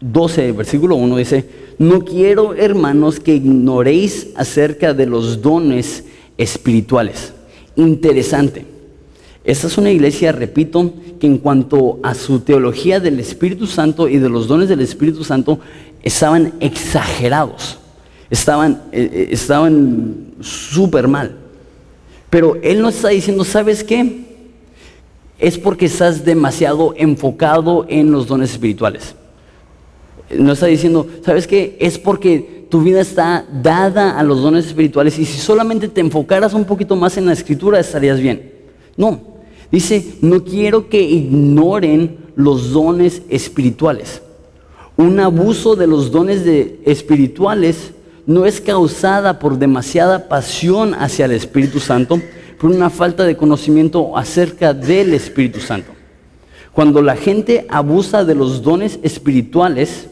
[0.00, 1.44] 12, versículo 1 dice,
[1.78, 6.04] no quiero hermanos que ignoréis acerca de los dones
[6.36, 7.32] espirituales.
[7.76, 8.64] Interesante.
[9.44, 14.18] Esta es una iglesia, repito, que en cuanto a su teología del Espíritu Santo y
[14.18, 15.58] de los dones del Espíritu Santo,
[16.02, 17.78] estaban exagerados,
[18.30, 21.36] estaban eh, eh, estaban súper mal.
[22.30, 24.26] Pero él no está diciendo, ¿sabes qué?
[25.38, 29.14] Es porque estás demasiado enfocado en los dones espirituales.
[30.36, 31.76] No está diciendo, ¿sabes qué?
[31.80, 36.52] Es porque tu vida está dada a los dones espirituales y si solamente te enfocaras
[36.52, 38.52] un poquito más en la escritura estarías bien.
[38.96, 39.20] No,
[39.72, 44.20] dice, no quiero que ignoren los dones espirituales.
[44.96, 46.42] Un abuso de los dones
[46.84, 47.92] espirituales
[48.28, 52.20] no es causada por demasiada pasión hacia el Espíritu Santo,
[52.60, 55.92] por una falta de conocimiento acerca del Espíritu Santo.
[56.72, 60.08] Cuando la gente abusa de los dones espirituales,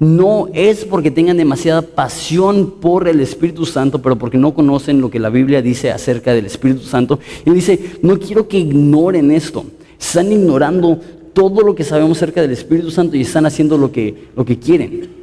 [0.00, 5.08] no es porque tengan demasiada pasión por el Espíritu Santo, pero porque no conocen lo
[5.08, 7.20] que la Biblia dice acerca del Espíritu Santo.
[7.46, 9.64] Y dice, no quiero que ignoren esto.
[10.00, 10.98] Están ignorando
[11.32, 14.58] todo lo que sabemos acerca del Espíritu Santo y están haciendo lo que, lo que
[14.58, 15.21] quieren.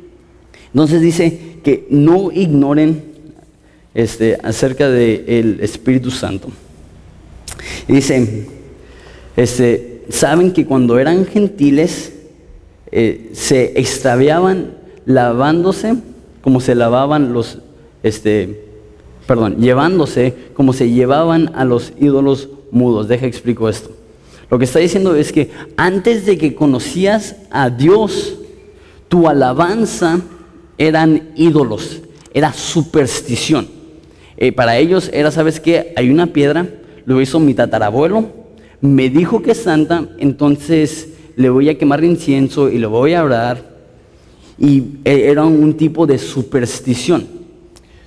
[0.74, 3.04] Entonces dice que no ignoren
[3.94, 6.50] este, acerca del Espíritu Santo.
[7.88, 8.48] Dice,
[9.36, 12.14] este, saben que cuando eran gentiles,
[12.92, 14.74] eh, se extraviaban
[15.06, 15.96] lavándose
[16.42, 17.60] como se lavaban los,
[18.04, 18.64] este,
[19.28, 23.08] perdón, llevándose como se llevaban a los ídolos mudos.
[23.08, 23.92] Deja explico esto.
[24.50, 28.36] Lo que está diciendo es que antes de que conocías a Dios,
[29.08, 30.22] tu alabanza
[30.80, 32.02] eran ídolos,
[32.34, 33.68] era superstición.
[34.38, 35.94] Eh, para ellos era, ¿sabes qué?
[35.96, 36.68] Hay una piedra,
[37.06, 38.30] lo hizo mi tatarabuelo,
[38.82, 43.24] me dijo que es santa, entonces le voy a quemar incienso y le voy a
[43.24, 43.70] orar.
[44.58, 47.28] Y e, era un tipo de superstición.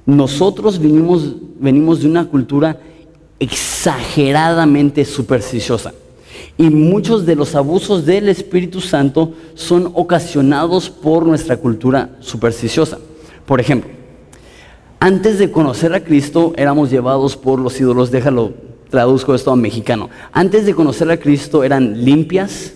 [0.07, 2.81] Nosotros venimos de una cultura
[3.39, 5.93] exageradamente supersticiosa.
[6.59, 12.99] Y muchos de los abusos del Espíritu Santo son ocasionados por nuestra cultura supersticiosa.
[13.47, 13.91] Por ejemplo,
[15.01, 18.53] antes de conocer a Cristo éramos llevados por los ídolos, déjalo,
[18.91, 20.11] traduzco esto a mexicano.
[20.31, 22.75] Antes de conocer a Cristo eran limpias,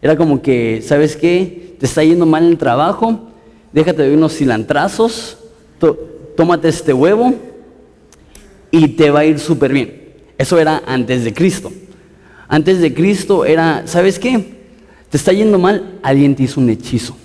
[0.00, 1.76] era como que, ¿sabes qué?
[1.78, 3.28] Te está yendo mal el trabajo,
[3.72, 5.36] déjate de unos cilantrazos,
[6.36, 7.34] tómate este huevo
[8.70, 10.14] y te va a ir súper bien.
[10.38, 11.70] Eso era antes de Cristo.
[12.52, 14.58] Antes de Cristo era, ¿sabes qué?
[15.08, 17.16] Te está yendo mal, alguien te hizo un hechizo.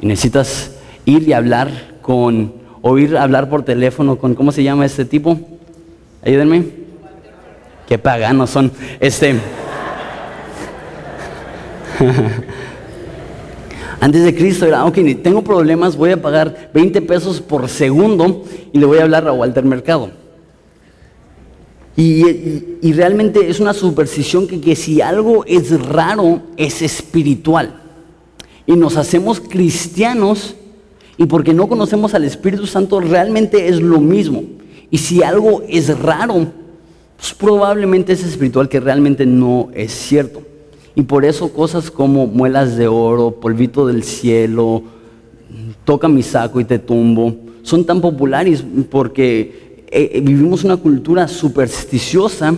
[0.00, 0.70] Y necesitas
[1.04, 5.04] ir y hablar con, o ir a hablar por teléfono con, ¿cómo se llama este
[5.04, 5.36] tipo?
[6.24, 6.64] Ayúdenme.
[7.88, 8.70] Qué paganos son.
[9.00, 9.34] Este.
[13.98, 18.78] Antes de Cristo era, ok, tengo problemas, voy a pagar 20 pesos por segundo y
[18.78, 20.22] le voy a hablar a Walter Mercado.
[21.96, 27.80] Y, realmente es una superstición que, si algo es raro, es espiritual.
[28.66, 30.56] Y nos hacemos cristianos
[31.16, 34.42] y porque no conocemos al Espíritu Santo, realmente es lo mismo.
[34.90, 36.48] Y si algo es raro,
[37.16, 40.42] pues probablemente es espiritual que realmente no es cierto.
[40.96, 44.82] Y por eso cosas como muelas de oro, polvito del cielo,
[45.84, 49.63] toca mi saco y te tumbo, son tan populares porque
[49.96, 52.52] eh, eh, vivimos una cultura supersticiosa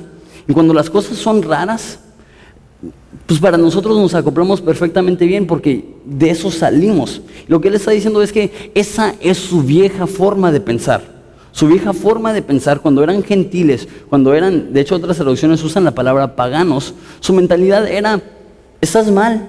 [0.48, 1.98] y cuando las cosas son raras,
[3.26, 7.20] pues para nosotros nos acoplamos perfectamente bien porque de eso salimos.
[7.46, 11.14] Lo que él está diciendo es que esa es su vieja forma de pensar.
[11.52, 15.84] Su vieja forma de pensar, cuando eran gentiles, cuando eran, de hecho otras traducciones usan
[15.84, 18.22] la palabra paganos, su mentalidad era,
[18.80, 19.46] estás mal,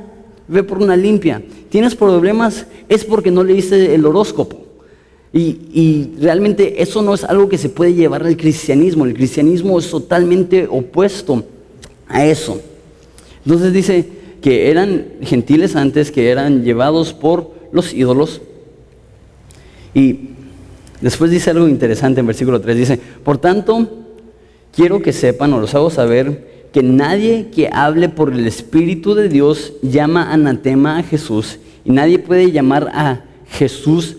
[0.49, 1.41] ve por una limpia.
[1.69, 4.66] Tienes problemas, es porque no leíste el horóscopo.
[5.39, 9.05] Y, realmente eso no es algo que se puede llevar al cristianismo.
[9.05, 11.43] El cristianismo es totalmente opuesto
[12.07, 12.59] a eso.
[13.45, 14.09] Entonces dice
[14.41, 18.41] que eran gentiles antes, que eran llevados por los ídolos.
[19.93, 20.29] Y
[21.01, 22.75] después dice algo interesante en versículo 3.
[22.75, 23.87] Dice, por tanto,
[24.75, 29.29] quiero que sepan o los hago saber que nadie que hable por el Espíritu de
[29.29, 34.17] Dios llama anatema a Jesús y nadie puede llamar a Jesús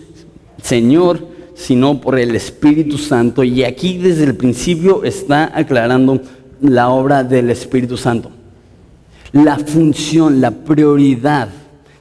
[0.61, 3.43] Señor sino por el Espíritu Santo.
[3.43, 6.21] Y aquí desde el principio está aclarando
[6.61, 8.31] la obra del Espíritu Santo.
[9.33, 11.49] La función, la prioridad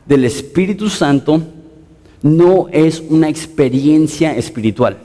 [0.07, 1.43] del Espíritu Santo
[2.23, 4.97] no es una experiencia espiritual.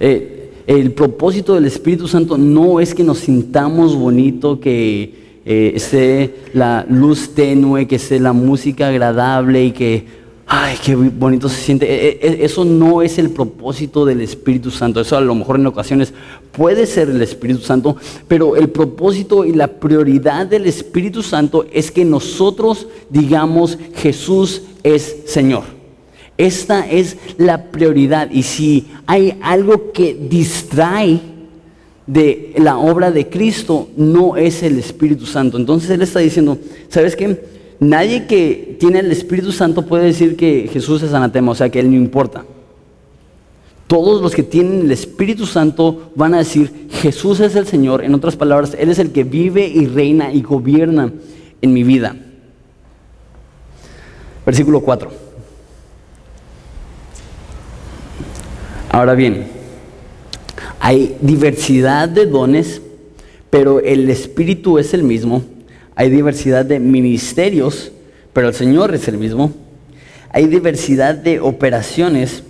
[0.00, 6.36] Eh, el propósito del Espíritu Santo no es que nos sintamos bonito, que eh, esté
[6.54, 11.86] la luz tenue, que esté la música agradable y que, ay, qué bonito se siente.
[11.86, 15.00] E, e, eso no es el propósito del Espíritu Santo.
[15.00, 16.12] Eso a lo mejor en ocasiones
[16.52, 17.96] puede ser el Espíritu Santo,
[18.28, 25.22] pero el propósito y la prioridad del Espíritu Santo es que nosotros digamos Jesús es
[25.26, 25.64] Señor.
[26.36, 28.30] Esta es la prioridad.
[28.30, 31.20] Y si hay algo que distrae
[32.06, 35.56] de la obra de Cristo, no es el Espíritu Santo.
[35.56, 37.53] Entonces Él está diciendo, ¿sabes qué?
[37.80, 41.80] Nadie que tiene el Espíritu Santo puede decir que Jesús es anatema, o sea que
[41.80, 42.44] Él no importa.
[43.86, 48.02] Todos los que tienen el Espíritu Santo van a decir, Jesús es el Señor.
[48.02, 51.12] En otras palabras, Él es el que vive y reina y gobierna
[51.60, 52.16] en mi vida.
[54.46, 55.10] Versículo 4.
[58.90, 59.46] Ahora bien,
[60.80, 62.80] hay diversidad de dones,
[63.50, 65.42] pero el Espíritu es el mismo.
[65.96, 67.92] Hay diversidad de ministerios,
[68.32, 69.52] pero el Señor es el mismo.
[70.30, 72.42] Hay diversidad de operaciones,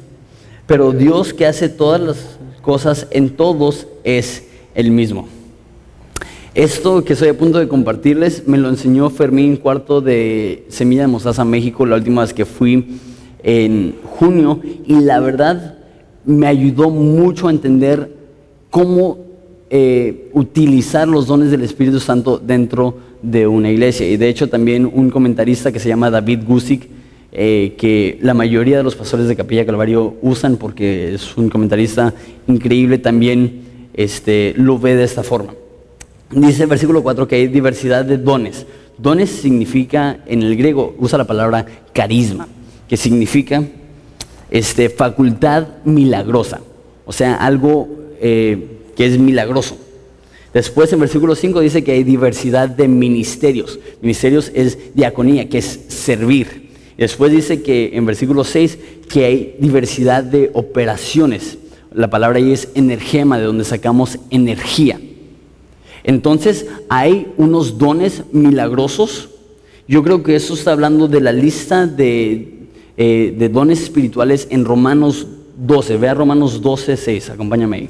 [0.67, 5.29] pero Dios que hace todas las cosas en todos es el mismo.
[6.55, 11.09] Esto que estoy a punto de compartirles me lo enseñó Fermín Cuarto de Semilla de
[11.09, 13.01] Mostaza México la última vez que fui
[13.43, 15.79] en junio y la verdad
[16.25, 18.17] me ayudó mucho a entender
[18.71, 19.24] cómo
[19.77, 24.09] eh, utilizar los dones del Espíritu Santo dentro de una iglesia.
[24.09, 26.89] Y de hecho también un comentarista que se llama David Gusick,
[27.33, 32.15] eh, que la mayoría de los pastores de Capilla Calvario usan porque es un comentarista
[32.47, 33.63] increíble, también
[33.95, 35.55] este, lo ve de esta forma.
[36.31, 38.67] Dice el versículo 4 que hay diversidad de dones.
[38.97, 42.47] Dones significa, en el griego, usa la palabra carisma,
[42.89, 43.65] que significa
[44.53, 46.61] este, facultad milagrosa,
[47.07, 47.89] o sea, algo
[48.21, 49.77] eh, que es milagroso.
[50.55, 53.81] Después en versículo 5 dice que hay diversidad de ministerios.
[54.01, 56.71] Ministerios es diaconía, que es servir.
[56.97, 58.79] después dice que en versículo 6
[59.09, 61.59] que hay diversidad de operaciones.
[61.93, 65.01] La palabra ahí es energema, de donde sacamos energía.
[66.05, 69.31] Entonces hay unos dones milagrosos.
[69.89, 75.27] Yo creo que eso está hablando de la lista de eh, dones espirituales en Romanos
[75.57, 75.97] 12.
[75.97, 77.31] Vea Romanos 12, 6.
[77.31, 77.89] Acompáñame ahí.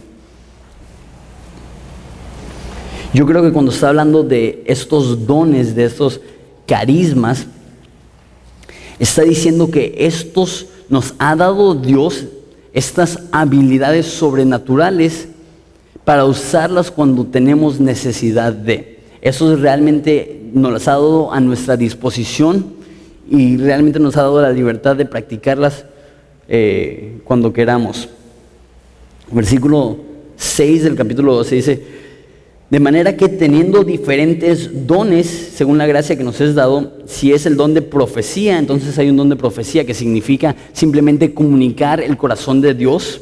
[3.14, 6.20] Yo creo que cuando está hablando de estos dones, de estos
[6.66, 7.46] carismas,
[8.98, 12.24] está diciendo que estos nos ha dado Dios
[12.72, 15.28] estas habilidades sobrenaturales
[16.04, 18.98] para usarlas cuando tenemos necesidad de.
[19.22, 22.74] Eso realmente nos las ha dado a nuestra disposición
[23.30, 25.84] y realmente nos ha dado la libertad de practicarlas
[26.48, 28.08] eh, cuando queramos.
[29.30, 29.98] Versículo
[30.36, 32.03] 6 del capítulo 12 dice,
[32.70, 37.46] de manera que teniendo diferentes dones, según la gracia que nos es dado, si es
[37.46, 42.16] el don de profecía, entonces hay un don de profecía que significa simplemente comunicar el
[42.16, 43.20] corazón de Dios.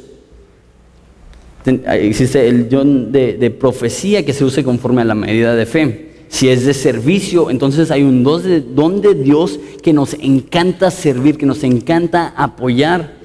[1.64, 6.12] Existe el don de, de profecía que se use conforme a la medida de fe.
[6.28, 11.44] Si es de servicio, entonces hay un don de Dios que nos encanta servir, que
[11.44, 13.16] nos encanta apoyar.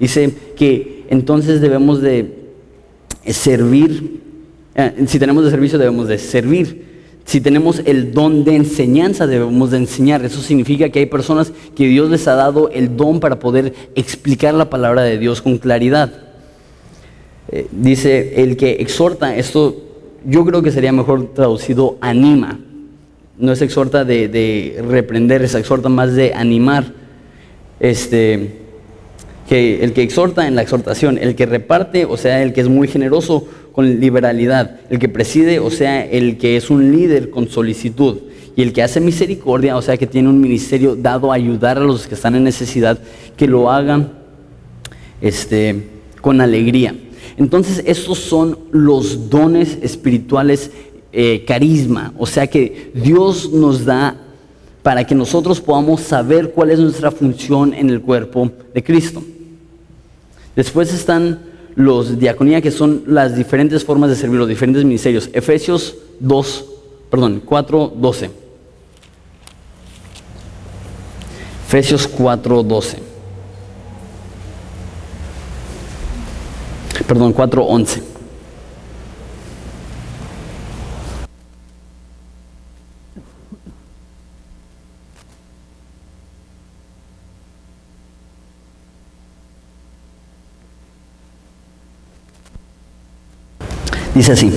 [0.00, 2.40] Dice que entonces debemos de
[3.26, 4.29] servir.
[4.74, 6.90] Eh, si tenemos de servicio debemos de servir.
[7.24, 10.24] Si tenemos el don de enseñanza debemos de enseñar.
[10.24, 14.54] Eso significa que hay personas que Dios les ha dado el don para poder explicar
[14.54, 16.12] la palabra de Dios con claridad.
[17.52, 19.76] Eh, dice el que exhorta, esto
[20.24, 22.60] yo creo que sería mejor traducido anima.
[23.38, 26.92] No es exhorta de, reprender, es exhorta más de animar.
[27.80, 28.59] Este,
[29.50, 32.86] el que exhorta en la exhortación, el que reparte, o sea, el que es muy
[32.86, 38.18] generoso con liberalidad, el que preside, o sea, el que es un líder con solicitud,
[38.56, 41.78] y y el que hace misericordia, o sea que tiene un ministerio dado a ayudar
[41.78, 42.98] a los que están en necesidad,
[43.36, 44.12] que lo hagan
[45.22, 45.88] este,
[46.20, 46.94] con alegría.
[47.38, 50.70] Entonces, estos son los dones espirituales,
[51.12, 54.16] eh, carisma, o sea que Dios nos da
[54.82, 59.22] para que nosotros podamos saber cuál es nuestra función en el cuerpo de Cristo.
[60.56, 61.40] Después están
[61.74, 65.30] los diaconía, que son las diferentes formas de servir, los diferentes ministerios.
[65.32, 66.64] Efesios 2,
[67.10, 68.30] perdón, 4, 12.
[71.66, 72.98] Efesios 4, 12.
[77.06, 78.09] Perdón, 4, 11.
[94.14, 94.50] Dice así,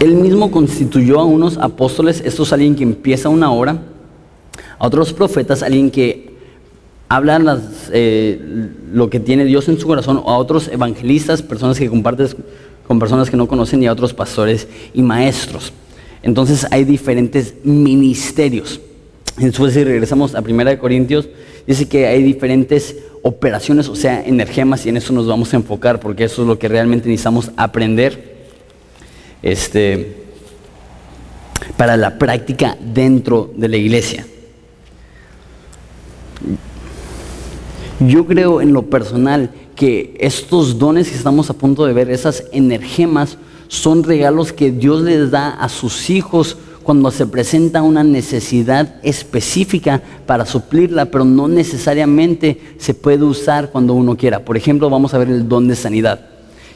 [0.00, 3.80] él mismo constituyó a unos apóstoles, esto es alguien que empieza una hora,
[4.78, 6.36] a otros profetas, alguien que
[7.08, 7.60] habla
[7.92, 12.28] eh, lo que tiene Dios en su corazón, a otros evangelistas, personas que comparten
[12.88, 15.72] con personas que no conocen, y a otros pastores y maestros.
[16.22, 18.80] Entonces hay diferentes ministerios.
[19.36, 21.28] Después si regresamos a 1 Corintios,
[21.68, 26.00] dice que hay diferentes operaciones, o sea, energemas, y en eso nos vamos a enfocar,
[26.00, 28.46] porque eso es lo que realmente necesitamos aprender
[29.42, 30.16] este,
[31.76, 34.26] para la práctica dentro de la iglesia.
[38.00, 42.44] Yo creo en lo personal que estos dones que estamos a punto de ver, esas
[42.50, 46.56] energemas, son regalos que Dios les da a sus hijos
[46.88, 53.92] cuando se presenta una necesidad específica para suplirla, pero no necesariamente se puede usar cuando
[53.92, 54.42] uno quiera.
[54.42, 56.18] Por ejemplo, vamos a ver el don de sanidad.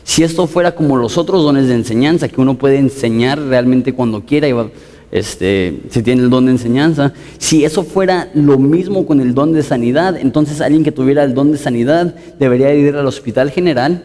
[0.04, 4.26] Si esto fuera como los otros dones de enseñanza, que uno puede enseñar realmente cuando
[4.26, 4.54] quiera, y
[5.10, 9.54] este, si tiene el don de enseñanza, si eso fuera lo mismo con el don
[9.54, 14.04] de sanidad, entonces alguien que tuviera el don de sanidad debería ir al hospital general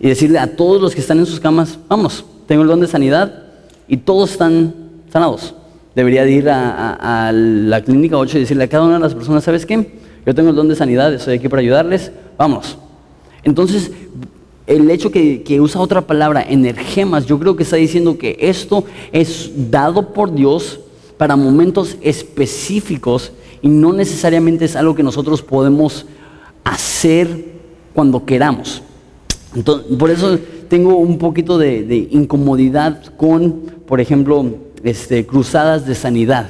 [0.00, 2.86] y decirle a todos los que están en sus camas, vamos, tengo el don de
[2.86, 3.42] sanidad
[3.88, 4.85] y todos están
[5.16, 5.54] sanados.
[5.94, 9.64] Debería ir a, la clínica 8 y decirle a cada una de las personas, ¿sabes
[9.64, 9.98] qué?
[10.26, 12.76] Yo tengo el don de sanidad, estoy aquí para ayudarles, vamos.
[13.42, 13.92] Entonces,
[14.66, 19.70] el hecho que, usa otra palabra, energemas, yo creo que está diciendo que esto es
[19.70, 20.80] dado por Dios
[21.16, 26.04] para momentos específicos y no necesariamente es algo que nosotros podemos
[26.62, 27.54] hacer
[27.94, 28.82] cuando queramos.
[29.98, 30.38] Por eso
[30.68, 36.48] tengo un poquito de incomodidad con, por ejemplo, este, cruzadas de sanidad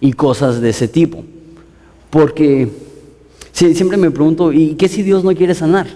[0.00, 1.24] y cosas de ese tipo.
[2.10, 2.68] Porque
[3.52, 5.86] siempre me pregunto, ¿y qué si Dios no quiere sanar?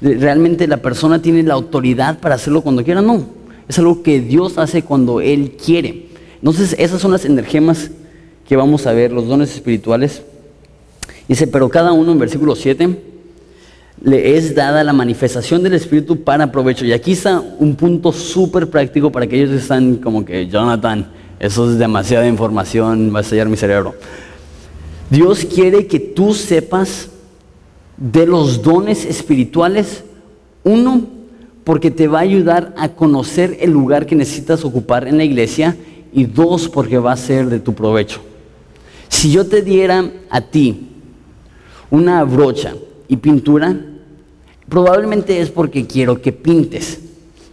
[0.00, 3.00] ¿Realmente la persona tiene la autoridad para hacerlo cuando quiera?
[3.00, 3.24] No.
[3.66, 6.08] Es algo que Dios hace cuando Él quiere.
[6.36, 7.90] Entonces, esas son las energemas
[8.46, 10.22] que vamos a ver, los dones espirituales.
[11.26, 13.15] Dice, pero cada uno en versículo 7
[14.06, 16.84] le es dada la manifestación del Espíritu para provecho.
[16.84, 21.08] Y aquí está un punto súper práctico para aquellos que están como que, Jonathan,
[21.40, 23.96] eso es demasiada información, va a estallar mi cerebro.
[25.10, 27.08] Dios quiere que tú sepas
[27.96, 30.04] de los dones espirituales,
[30.62, 31.02] uno,
[31.64, 35.76] porque te va a ayudar a conocer el lugar que necesitas ocupar en la iglesia,
[36.12, 38.20] y dos, porque va a ser de tu provecho.
[39.08, 40.90] Si yo te diera a ti
[41.90, 42.74] una brocha
[43.08, 43.76] y pintura,
[44.68, 47.00] probablemente es porque quiero que pintes.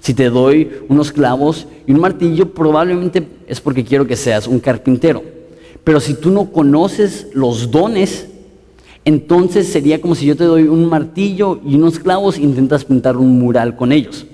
[0.01, 4.59] Si te doy unos clavos y un martillo, probablemente es porque quiero que seas un
[4.59, 5.23] carpintero.
[5.83, 8.27] Pero si tú no conoces los dones,
[9.05, 13.15] entonces sería como si yo te doy un martillo y unos clavos e intentas pintar
[13.17, 14.25] un mural con ellos.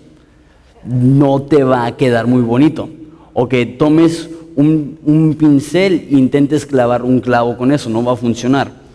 [0.85, 2.89] No te va a quedar muy bonito.
[3.33, 8.13] O que tomes un, un pincel e intentes clavar un clavo con eso, no va
[8.13, 8.88] a funcionar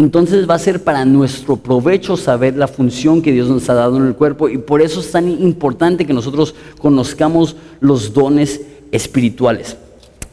[0.00, 3.98] entonces va a ser para nuestro provecho saber la función que Dios nos ha dado
[3.98, 9.76] en el cuerpo y por eso es tan importante que nosotros conozcamos los dones espirituales.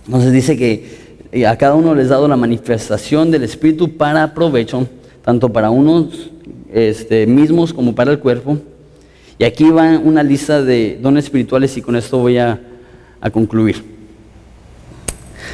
[0.05, 0.86] Entonces dice que
[1.34, 4.88] eh, a cada uno les ha dado la manifestación del Espíritu para provecho,
[5.26, 6.32] tanto para unos
[6.72, 8.57] este, mismos como para el cuerpo.
[9.38, 12.57] Y aquí va una lista de dones espirituales y con esto voy a,
[13.20, 13.84] a concluir.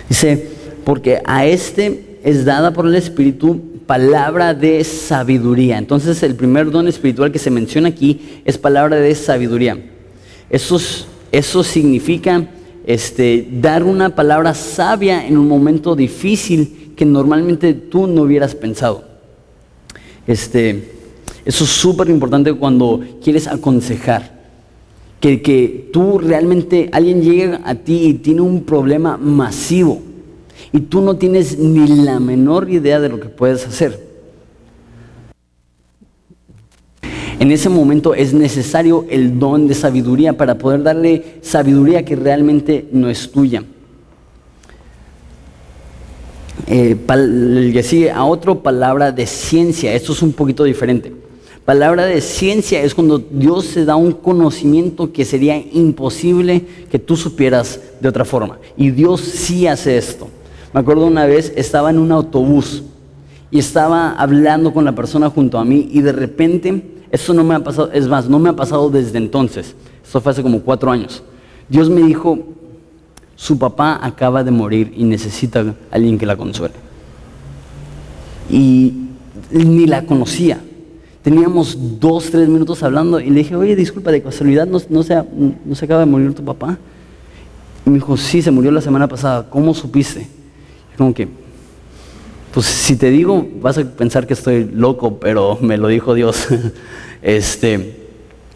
[0.07, 0.51] Dice,
[0.85, 5.77] porque a este es dada por el Espíritu palabra de sabiduría.
[5.77, 9.77] Entonces el primer don espiritual que se menciona aquí es palabra de sabiduría.
[10.49, 10.79] Eso,
[11.31, 12.47] eso significa
[12.85, 19.03] este, dar una palabra sabia en un momento difícil que normalmente tú no hubieras pensado.
[20.27, 20.91] Este,
[21.43, 24.31] eso es súper importante cuando quieres aconsejar.
[25.19, 30.12] que, que tú realmente, alguien llega a ti y tiene un problema masivo
[30.73, 34.11] y tú no tienes ni la menor idea de lo que puedes hacer.
[37.39, 42.87] En ese momento es necesario el don de sabiduría para poder darle sabiduría que realmente
[42.91, 43.63] no es tuya.
[46.65, 51.13] Eh, sigue a otra palabra de ciencia, esto es un poquito diferente.
[51.65, 57.15] Palabra de ciencia es cuando Dios se da un conocimiento que sería imposible que tú
[57.15, 58.57] supieras de otra forma.
[58.75, 60.29] Y Dios sí hace esto.
[60.73, 62.83] Me acuerdo una vez, estaba en un autobús
[63.51, 67.53] y estaba hablando con la persona junto a mí y de repente eso no me
[67.53, 69.75] ha pasado, es más, no me ha pasado desde entonces.
[70.03, 71.21] Eso fue hace como cuatro años.
[71.69, 72.39] Dios me dijo,
[73.35, 76.73] su papá acaba de morir y necesita a alguien que la consuele.
[78.49, 78.93] Y
[79.51, 80.59] ni la conocía.
[81.21, 85.23] Teníamos dos, tres minutos hablando y le dije, oye, disculpa, de casualidad, ¿no, no, se,
[85.65, 86.79] no se acaba de morir tu papá?
[87.85, 89.47] Y me dijo, sí, se murió la semana pasada.
[89.49, 90.27] ¿Cómo supiste?
[90.97, 91.27] Como que,
[92.53, 96.47] pues si te digo, vas a pensar que estoy loco, pero me lo dijo Dios.
[97.23, 97.95] este,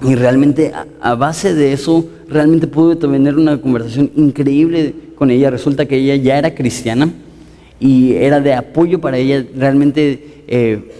[0.05, 0.71] y realmente
[1.01, 5.49] a, base de eso, realmente pude tener una conversación increíble con ella.
[5.49, 7.11] Resulta que ella ya era cristiana
[7.79, 9.43] y era de apoyo para ella.
[9.55, 10.91] Realmente eh,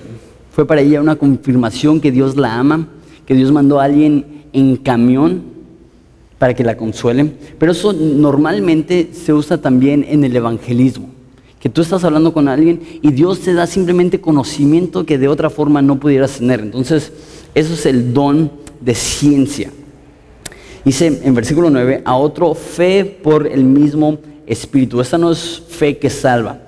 [0.51, 2.87] fue para ella una confirmación que Dios la ama,
[3.27, 5.43] que Dios mandó a alguien en camión
[6.39, 7.31] para que la consuele.
[7.59, 11.16] Pero eso normalmente se usa también en el evangelismo
[11.69, 15.81] tú estás hablando con alguien y Dios te da simplemente conocimiento que de otra forma
[15.81, 16.59] no pudieras tener.
[16.59, 17.11] Entonces,
[17.55, 18.51] eso es el don
[18.81, 19.71] de ciencia.
[20.85, 25.01] Dice en versículo 9, a otro fe por el mismo Espíritu.
[25.01, 26.59] Esta no es fe que salva.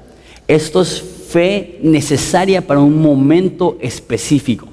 [0.48, 4.68] Esto es fe necesaria para un momento específico.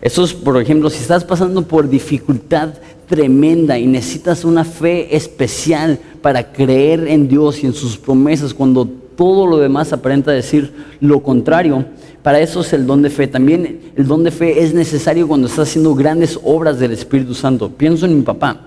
[0.00, 2.70] Esto es, por ejemplo, si estás pasando por dificultad
[3.06, 8.88] tremenda y necesitas una fe especial para creer en Dios y en sus promesas cuando
[9.20, 11.84] todo lo demás aparenta decir lo contrario.
[12.22, 13.26] Para eso es el don de fe.
[13.26, 17.68] También el don de fe es necesario cuando estás haciendo grandes obras del Espíritu Santo.
[17.68, 18.58] Pienso en mi papá.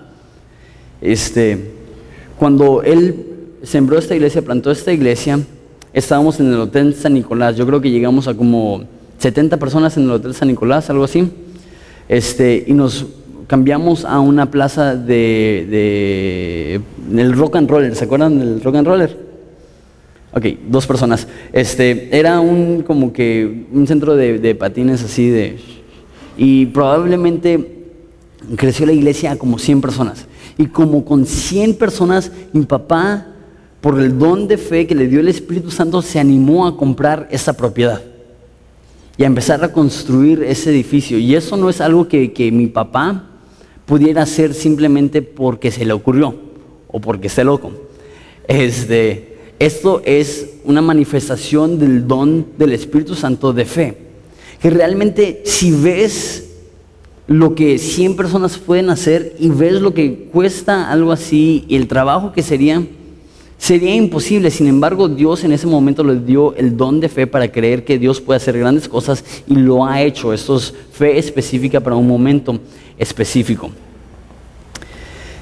[1.00, 1.72] Este,
[2.38, 3.26] cuando él
[3.64, 5.40] sembró esta iglesia, plantó esta iglesia,
[5.92, 7.56] estábamos en el Hotel San Nicolás.
[7.56, 8.84] Yo creo que llegamos a como
[9.18, 11.32] 70 personas en el Hotel San Nicolás, algo así.
[12.08, 13.06] Este, y nos
[13.48, 17.96] cambiamos a una plaza de, de, del rock and roller.
[17.96, 19.33] ¿Se acuerdan del rock and roller?
[20.36, 21.28] Ok, dos personas.
[21.52, 25.60] Este, era un como que un centro de, patines así de...
[26.36, 27.84] Y probablemente
[28.56, 30.26] creció la iglesia a como 100 personas.
[30.58, 33.28] Y como con 100 personas, mi papá,
[33.80, 37.28] por el don de fe que le dio el Espíritu Santo, se animó a comprar
[37.30, 38.02] esa propiedad
[39.16, 41.16] y a empezar a construir ese edificio.
[41.16, 43.30] Y eso no es algo que, que mi papá
[43.86, 46.34] pudiera hacer simplemente porque se le ocurrió
[46.88, 47.70] o porque esté loco.
[48.48, 53.98] Este, esto es una manifestación del don del Espíritu Santo de fe.
[54.60, 56.50] Que realmente si ves
[57.26, 61.88] lo que 100 personas pueden hacer y ves lo que cuesta algo así y el
[61.88, 62.84] trabajo que sería,
[63.58, 64.50] sería imposible.
[64.50, 67.98] Sin embargo, Dios en ese momento le dio el don de fe para creer que
[67.98, 70.32] Dios puede hacer grandes cosas y lo ha hecho.
[70.32, 72.58] Esto es fe específica para un momento
[72.98, 73.70] específico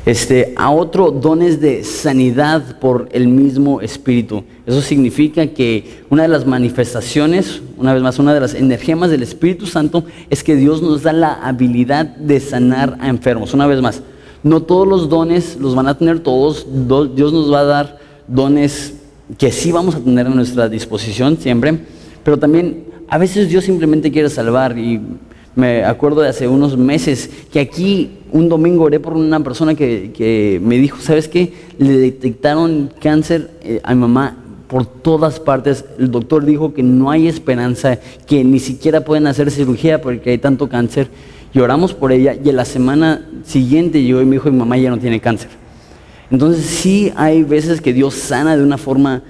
[0.04, 4.42] este, a otro dones de sanidad por el mismo Espíritu.
[4.66, 9.22] Eso significa que una de las manifestaciones, una vez más, una de las energemas del
[9.22, 13.54] Espíritu Santo es que Dios nos da la habilidad de sanar a enfermos.
[13.54, 14.02] Una vez más,
[14.42, 16.66] no todos los dones los van a tener todos,
[17.14, 18.94] Dios nos va a dar dones
[19.38, 21.78] que sí vamos a tener a nuestra disposición siempre,
[22.24, 25.00] pero también a veces Dios simplemente quiere salvar y
[25.54, 30.60] me acuerdo de hace unos meses que aquí un domingo oré por una persona que,
[30.62, 31.52] me dijo, ¿sabes qué?
[31.78, 34.36] Le detectaron cáncer eh, a mi mamá
[34.66, 35.84] por todas partes.
[35.98, 40.38] El doctor dijo que no hay esperanza, que ni siquiera pueden hacer cirugía porque hay
[40.38, 41.08] tanto cáncer.
[41.52, 44.78] Y oramos por ella y en la semana siguiente llegó y me dijo, mi mamá
[44.78, 45.50] ya no tiene cáncer.
[46.30, 49.22] Entonces sí hay veces que Dios sana de una forma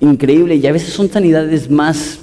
[0.00, 2.20] increíble y a veces son sanidades más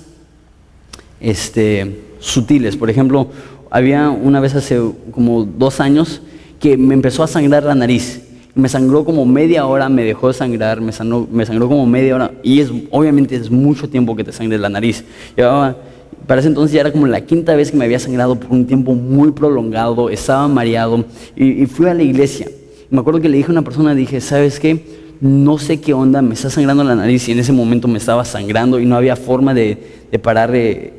[1.19, 2.75] este, sutiles.
[2.77, 3.27] Por ejemplo,
[3.69, 4.79] había una vez hace
[5.11, 6.21] como dos años
[6.59, 8.23] que me empezó a sangrar la nariz.
[8.55, 12.15] Me sangró como media hora, me dejó de sangrar, me sangró, me sangró como media
[12.15, 12.31] hora.
[12.41, 15.03] Y es, obviamente es mucho tiempo que te sangre la nariz.
[15.35, 15.77] Llevaba,
[16.25, 18.65] para ese entonces ya era como la quinta vez que me había sangrado por un
[18.65, 21.05] tiempo muy prolongado, estaba mareado
[21.35, 22.47] y, fui a la iglesia.
[22.89, 24.83] Me acuerdo que le dije a una persona, dije, ¿sabes qué?
[25.21, 28.25] No sé qué onda, me está sangrando la nariz y en ese momento me estaba
[28.25, 29.77] sangrando y no había forma de,
[30.11, 30.93] de parar eh,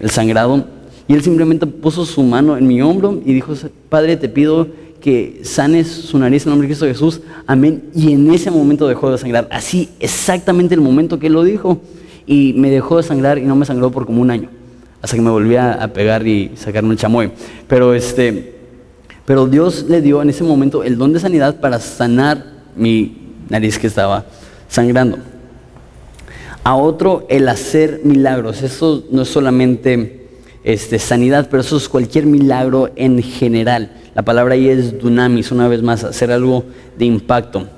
[0.00, 0.64] el sangrado.
[1.08, 3.54] Y él simplemente puso su mano en mi hombro y dijo,
[3.88, 4.66] Padre, te pido
[5.00, 7.84] que sanes su nariz en nombre de Cristo Jesús, amén.
[7.94, 11.80] Y en ese momento dejó de sangrar, así exactamente el momento que él lo dijo.
[12.26, 14.48] Y me dejó de sangrar y no me sangró por como un año,
[15.00, 17.30] hasta que me volví a, pegar y sacarme el chamoy.
[17.68, 18.56] Pero, este,
[19.24, 22.44] pero Dios le dio en ese momento el don de sanidad para sanar
[22.74, 23.16] mi
[23.48, 24.24] nariz que estaba
[24.68, 25.18] sangrando.
[26.66, 28.60] A otro el hacer milagros.
[28.62, 30.26] Eso no es solamente
[30.64, 33.92] este, sanidad, pero eso es cualquier milagro en general.
[34.16, 36.64] La palabra ahí es dunamis, una vez más, hacer algo
[36.98, 37.68] de impacto.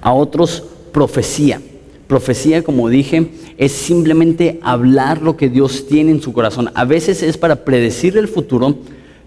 [0.00, 1.60] A otros, profecía.
[2.06, 6.70] Profecía, como dije, es simplemente hablar lo que Dios tiene en su corazón.
[6.74, 8.78] A veces es para predecir el futuro,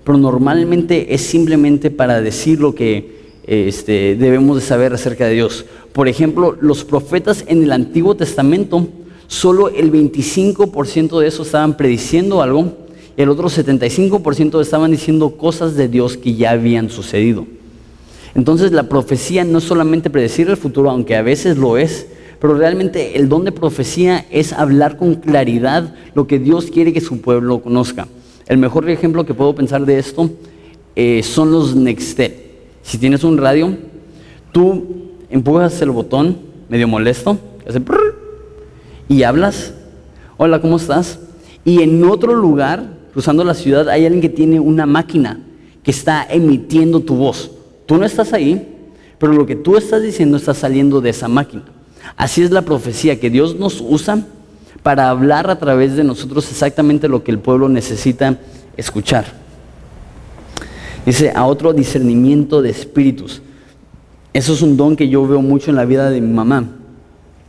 [0.03, 3.16] pero normalmente es simplemente para decir lo que
[3.47, 5.65] este, debemos de saber acerca de Dios.
[5.93, 8.87] Por ejemplo, los profetas en el Antiguo Testamento
[9.27, 12.73] solo el 25% de eso estaban prediciendo algo
[13.17, 17.47] y el otro 75% estaban diciendo cosas de Dios que ya habían sucedido.
[18.35, 22.07] Entonces la profecía no es solamente predecir el futuro, aunque a veces lo es,
[22.39, 27.01] pero realmente el don de profecía es hablar con claridad lo que Dios quiere que
[27.01, 28.07] su pueblo conozca.
[28.45, 30.29] El mejor ejemplo que puedo pensar de esto
[30.95, 32.46] eh, son los Nextel.
[32.87, 33.75] Si tienes un radio,
[34.53, 36.37] tú empujas el botón
[36.69, 37.37] medio molesto,
[39.09, 39.73] y hablas,
[40.37, 41.19] hola, ¿cómo estás?
[41.65, 45.41] Y en otro lugar, cruzando la ciudad, hay alguien que tiene una máquina
[45.83, 47.51] que está emitiendo tu voz.
[47.85, 48.65] Tú no estás ahí,
[49.19, 51.63] pero lo que tú estás diciendo está saliendo de esa máquina.
[52.15, 54.25] Así es la profecía, que Dios nos usa
[54.81, 58.37] para hablar a través de nosotros exactamente lo que el pueblo necesita
[58.77, 59.25] escuchar.
[61.07, 63.41] Dice, a otro discernimiento de espíritus.
[64.33, 66.69] Eso es un don que yo veo mucho en la vida de mi mamá.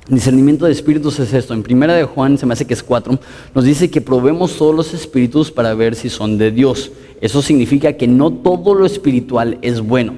[0.08, 1.54] Discernimiento de espíritus es esto.
[1.54, 3.18] En primera de Juan, se me hace que es cuatro,
[3.56, 6.92] nos dice que probemos todos los espíritus para ver si son de Dios.
[7.20, 10.14] Eso significa que no todo lo espiritual es bueno.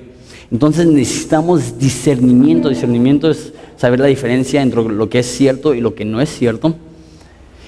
[0.52, 2.68] Entonces necesitamos discernimiento.
[2.68, 6.28] Discernimiento es saber la diferencia entre lo que es cierto y lo que no es
[6.28, 6.74] cierto.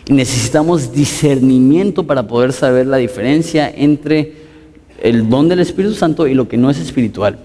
[0.07, 4.42] Y necesitamos discernimiento para poder saber la diferencia entre
[5.03, 7.37] el don del Espíritu Santo y lo que no es espiritual.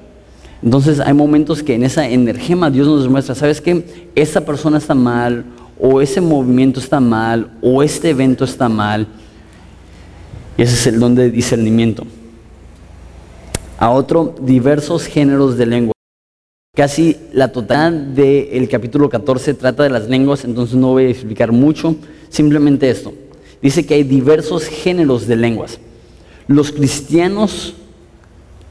[0.63, 3.83] Entonces hay momentos que en esa energema Dios nos muestra, ¿sabes qué?
[4.15, 5.43] Esa persona está mal,
[5.79, 9.07] o ese movimiento está mal, o este evento está mal.
[10.55, 12.05] Y ese es el don de discernimiento.
[13.79, 15.93] A otro, diversos géneros de lengua.
[16.75, 21.51] Casi la totalidad del capítulo 14 trata de las lenguas, entonces no voy a explicar
[21.51, 21.95] mucho,
[22.29, 23.15] simplemente esto.
[23.63, 25.79] Dice que hay diversos géneros de lenguas.
[26.47, 27.73] Los cristianos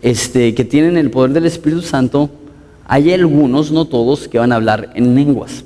[0.02, 2.30] este, que tienen el poder del Espíritu Santo,
[2.86, 5.64] hay algunos, no todos, que van a hablar en lenguas.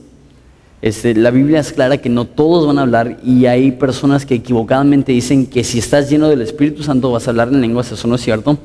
[0.82, 4.36] Este, la Biblia es clara que no todos van a hablar y hay personas que
[4.36, 8.08] equivocadamente dicen que si estás lleno del Espíritu Santo vas a hablar en lenguas, eso
[8.08, 8.58] no es cierto.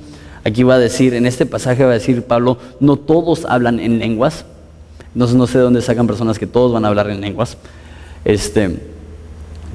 [0.45, 3.99] Aquí va a decir, en este pasaje va a decir Pablo, no todos hablan en
[3.99, 4.45] lenguas.
[5.13, 7.57] No sé de dónde sacan personas que todos van a hablar en lenguas.
[8.23, 8.94] Este,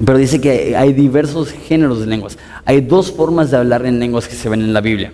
[0.05, 2.37] pero dice que hay diversos géneros de lenguas.
[2.65, 5.13] Hay dos formas de hablar en lenguas que se ven en la Biblia.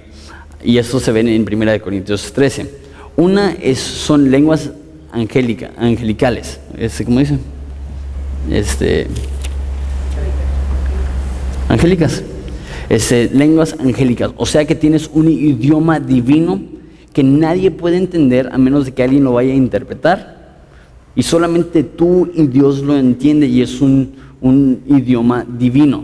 [0.64, 2.70] Y eso se ve en 1 Corintios 13.
[3.16, 4.72] Una es, son lenguas
[5.12, 6.60] angélica, angelicales.
[6.78, 7.38] Este, ¿Cómo dice?
[8.50, 9.08] Este,
[11.68, 12.24] angélicas.
[12.90, 14.32] Este, lenguas angélicas.
[14.38, 16.62] O sea que tienes un idioma divino
[17.12, 20.38] que nadie puede entender a menos de que alguien lo vaya a interpretar.
[21.16, 26.04] Y solamente tú y Dios lo entiende y es un, un idioma divino.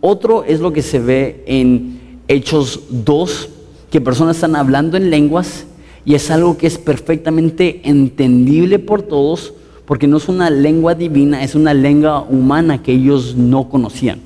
[0.00, 1.98] Otro es lo que se ve en
[2.28, 3.48] Hechos 2,
[3.90, 5.66] que personas están hablando en lenguas
[6.04, 9.54] y es algo que es perfectamente entendible por todos
[9.86, 14.18] porque no es una lengua divina, es una lengua humana que ellos no conocían.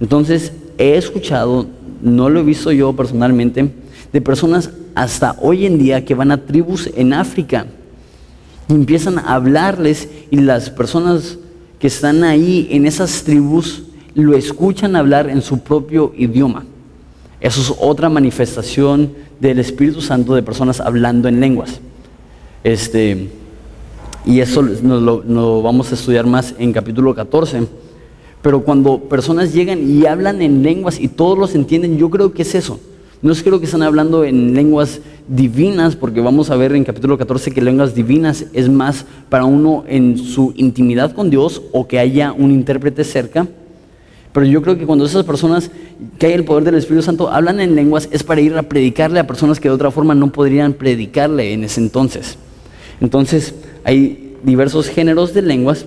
[0.00, 1.66] Entonces, he escuchado,
[2.02, 3.70] no lo he visto yo personalmente,
[4.12, 7.66] de personas hasta hoy en día que van a tribus en África
[8.68, 11.38] y empiezan a hablarles y las personas
[11.80, 13.82] que están ahí en esas tribus
[14.14, 16.64] lo escuchan hablar en su propio idioma.
[17.40, 21.80] Eso es otra manifestación del Espíritu Santo de personas hablando en lenguas.
[22.62, 23.30] Este,
[24.26, 27.66] y eso nos lo, vamos a estudiar más en capítulo 14.
[28.42, 32.42] Pero cuando personas llegan y hablan en lenguas y todos los entienden, yo creo que
[32.42, 32.78] es eso.
[33.22, 37.18] No es creo que están hablando en lenguas divinas, porque vamos a ver en capítulo
[37.18, 41.98] 14 que lenguas divinas es más para uno en su intimidad con Dios o que
[41.98, 43.46] haya un intérprete cerca
[44.32, 45.70] pero yo creo que cuando esas personas
[46.18, 49.18] que hay el poder del Espíritu Santo hablan en lenguas es para ir a predicarle
[49.18, 52.36] a personas que de otra forma no podrían predicarle en ese entonces.
[53.00, 55.86] Entonces hay diversos géneros de lenguas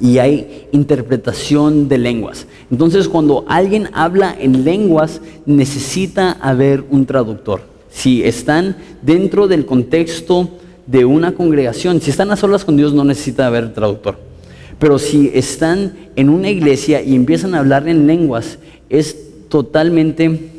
[0.00, 2.46] y hay interpretación de lenguas.
[2.70, 7.62] Entonces cuando alguien habla en lenguas necesita haber un traductor.
[7.90, 10.48] Si están dentro del contexto
[10.86, 14.18] de una congregación, si están a solas con Dios no necesita haber traductor.
[14.78, 19.16] Pero si están en una iglesia y empiezan a hablar en lenguas, es
[19.48, 20.51] totalmente,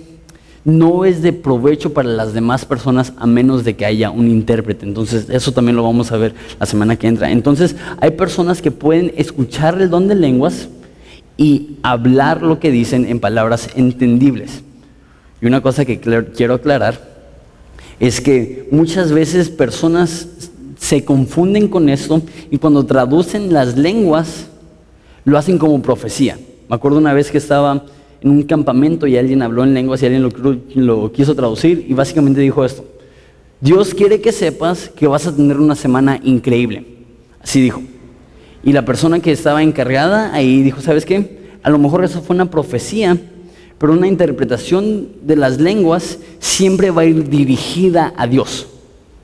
[0.66, 4.86] no es de provecho para las demás personas a menos de que haya un intérprete.
[4.86, 7.32] Entonces, eso también lo vamos a ver la semana que entra.
[7.32, 10.70] Entonces, hay personas que pueden escuchar el don de lenguas
[11.36, 14.64] y hablar lo que dicen en palabras entendibles.
[15.41, 17.11] Y una cosa que quiero aclarar
[17.99, 20.28] es que muchas veces personas
[20.78, 24.47] se confunden con esto y cuando traducen las lenguas
[25.26, 26.38] lo hacen como profecía.
[26.70, 27.86] Me acuerdo una vez que estaba
[28.24, 30.32] en un campamento y alguien habló en lenguas y alguien
[30.76, 32.84] lo, quiso traducir y básicamente dijo esto.
[33.61, 36.86] Dios quiere que sepas que vas a tener una semana increíble.
[37.41, 37.84] Así dijo.
[38.63, 41.43] Y la persona que estaba encargada ahí dijo, ¿sabes qué?
[41.61, 43.17] A lo mejor eso fue una profecía
[43.84, 48.67] pero una interpretación de las lenguas siempre va a ir dirigida a Dios.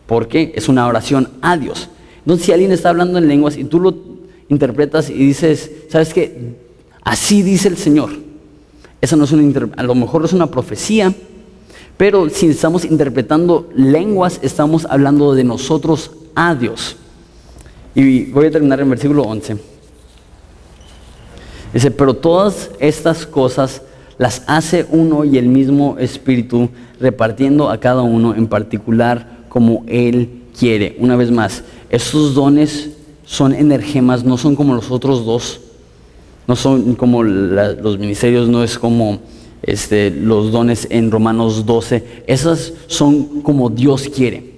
[0.05, 1.87] porque Es una oración a Dios.
[2.17, 3.95] Entonces, si alguien está hablando en lenguas y tú lo
[4.49, 6.55] interpretas y dices, ¿sabes qué?
[7.03, 8.09] Así dice el Señor.
[9.01, 11.13] Esa no es una a lo mejor es una profecía,
[11.97, 16.95] pero si estamos interpretando lenguas, estamos hablando de nosotros a Dios.
[17.95, 19.57] Y voy a terminar en versículo 11.
[21.73, 23.81] Dice, pero todas estas cosas
[24.17, 26.69] las hace uno y el mismo Espíritu,
[26.99, 30.97] repartiendo a cada uno en particular como Él quiere.
[30.99, 32.89] Una vez más, estos dones
[33.25, 35.61] son energemas, no son como los otros dos,
[36.49, 39.19] no son como los ministerios, no es como
[39.61, 44.49] este, los dones en Romanos 12, esas son como Dios quiere.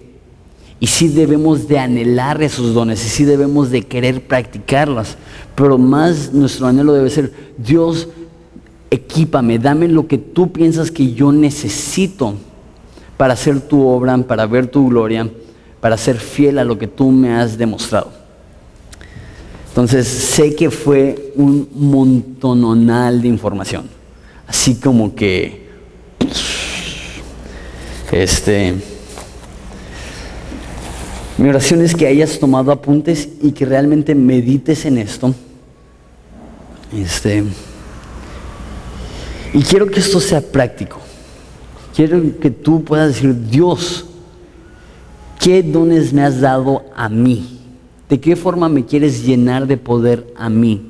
[0.79, 5.17] Y sí debemos de anhelar esos dones, y sí debemos de querer practicarlas,
[5.53, 8.07] pero más nuestro anhelo debe ser, Dios,
[8.89, 12.35] equípame, dame lo que tú piensas que yo necesito
[13.17, 15.29] para hacer tu obra, para ver tu gloria,
[15.81, 18.20] para ser fiel a lo que tú me has demostrado.
[19.72, 23.88] Entonces sé que fue un montononal de información,
[24.45, 25.69] así como que,
[28.11, 28.76] este,
[31.38, 35.34] mi oración es que hayas tomado apuntes y que realmente medites en esto.
[36.93, 37.45] Este,
[39.53, 40.99] y quiero que esto sea práctico.
[41.95, 44.05] Quiero que tú puedas decir, Dios,
[45.39, 47.61] ¿qué dones me has dado a mí?
[48.12, 50.82] ¿De qué forma me quieres llenar de poder a mí?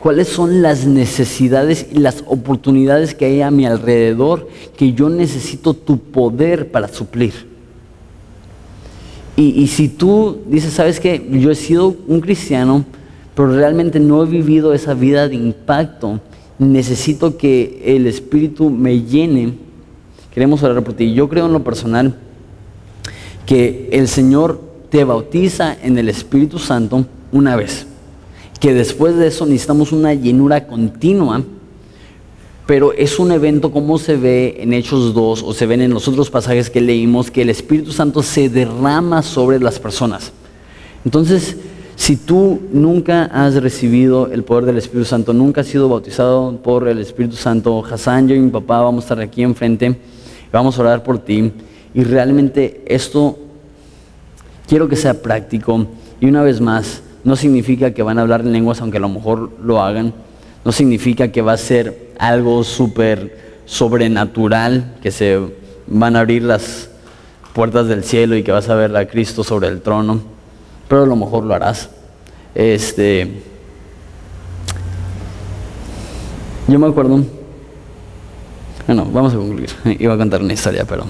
[0.00, 5.74] ¿Cuáles son las necesidades y las oportunidades que hay a mi alrededor que yo necesito
[5.74, 7.34] tu poder para suplir?
[9.36, 12.84] Y, si tú dices, sabes que yo he sido un cristiano,
[13.36, 16.18] pero realmente no he vivido esa vida de impacto,
[16.58, 19.54] necesito que el Espíritu me llene.
[20.34, 21.14] Queremos orar por ti.
[21.14, 22.16] Yo creo en lo personal
[23.46, 27.86] que el Señor te bautiza en el Espíritu Santo una vez.
[28.60, 31.42] Que después de eso necesitamos una llenura continua.
[32.66, 36.08] Pero es un evento como se ve en Hechos 2 o se ven en los
[36.08, 40.32] otros pasajes que leímos, que el Espíritu Santo se derrama sobre las personas.
[41.04, 41.56] Entonces,
[41.94, 46.88] si tú nunca has recibido el poder del Espíritu Santo, nunca has sido bautizado por
[46.88, 49.96] el Espíritu Santo, Hassan, yo y mi papá vamos a estar aquí enfrente,
[50.52, 51.52] vamos a orar por ti.
[51.94, 53.38] Y realmente esto
[54.68, 55.86] quiero que sea práctico.
[56.20, 59.08] Y una vez más, no significa que van a hablar en lenguas, aunque a lo
[59.08, 60.12] mejor lo hagan.
[60.64, 65.40] No significa que va a ser algo súper sobrenatural, que se
[65.86, 66.90] van a abrir las
[67.52, 70.36] puertas del cielo y que vas a ver a Cristo sobre el trono
[70.88, 71.90] pero a lo mejor lo harás.
[72.54, 73.42] Este,
[76.68, 77.20] yo me acuerdo,
[78.86, 81.04] bueno, vamos a concluir, iba a contar una historia, pero,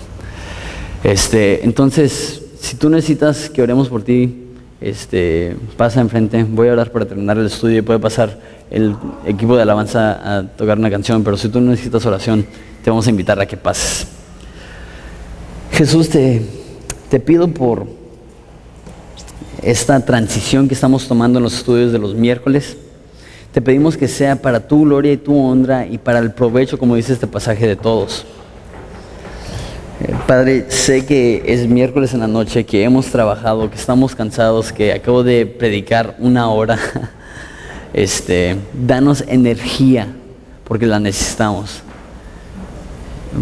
[1.04, 4.42] este, entonces, si tú necesitas que oremos por ti,
[4.80, 8.40] este, pasa enfrente, voy a orar para terminar el estudio y puede pasar
[8.72, 12.44] el equipo de alabanza a tocar una canción, pero si tú necesitas oración,
[12.82, 14.08] te vamos a invitar a que pases.
[15.70, 16.42] Jesús, te,
[17.08, 17.86] te pido por
[19.62, 22.76] esta transición que estamos tomando en los estudios de los miércoles.
[23.52, 26.96] Te pedimos que sea para tu gloria y tu honra y para el provecho, como
[26.96, 28.26] dice este pasaje, de todos.
[29.98, 34.70] Eh, Padre, sé que es miércoles en la noche, que hemos trabajado, que estamos cansados,
[34.70, 36.78] que acabo de predicar una hora.
[37.94, 40.08] Este, danos energía,
[40.64, 41.80] porque la necesitamos.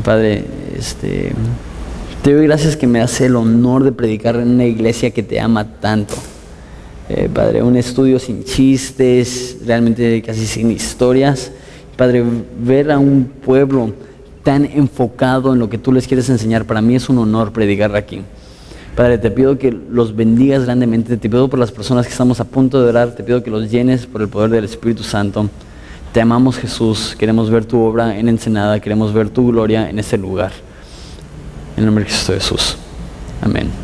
[0.05, 0.45] Padre,
[0.79, 1.33] este,
[2.23, 5.41] te doy gracias que me hace el honor de predicar en una iglesia que te
[5.41, 6.15] ama tanto.
[7.09, 11.51] Eh, padre, un estudio sin chistes, realmente casi sin historias.
[11.97, 12.23] Padre,
[12.61, 13.93] ver a un pueblo
[14.45, 16.67] tan enfocado en lo que tú les quieres enseñar.
[16.67, 18.23] Para mí es un honor predicar aquí.
[18.95, 22.45] Padre, te pido que los bendigas grandemente, te pido por las personas que estamos a
[22.45, 25.49] punto de orar, te pido que los llenes por el poder del Espíritu Santo.
[26.13, 30.17] Te amamos Jesús, queremos ver tu obra en Ensenada, queremos ver tu gloria en ese
[30.17, 30.53] lugar.
[31.77, 32.77] En el nombre de Cristo Jesús.
[33.43, 33.84] Amén.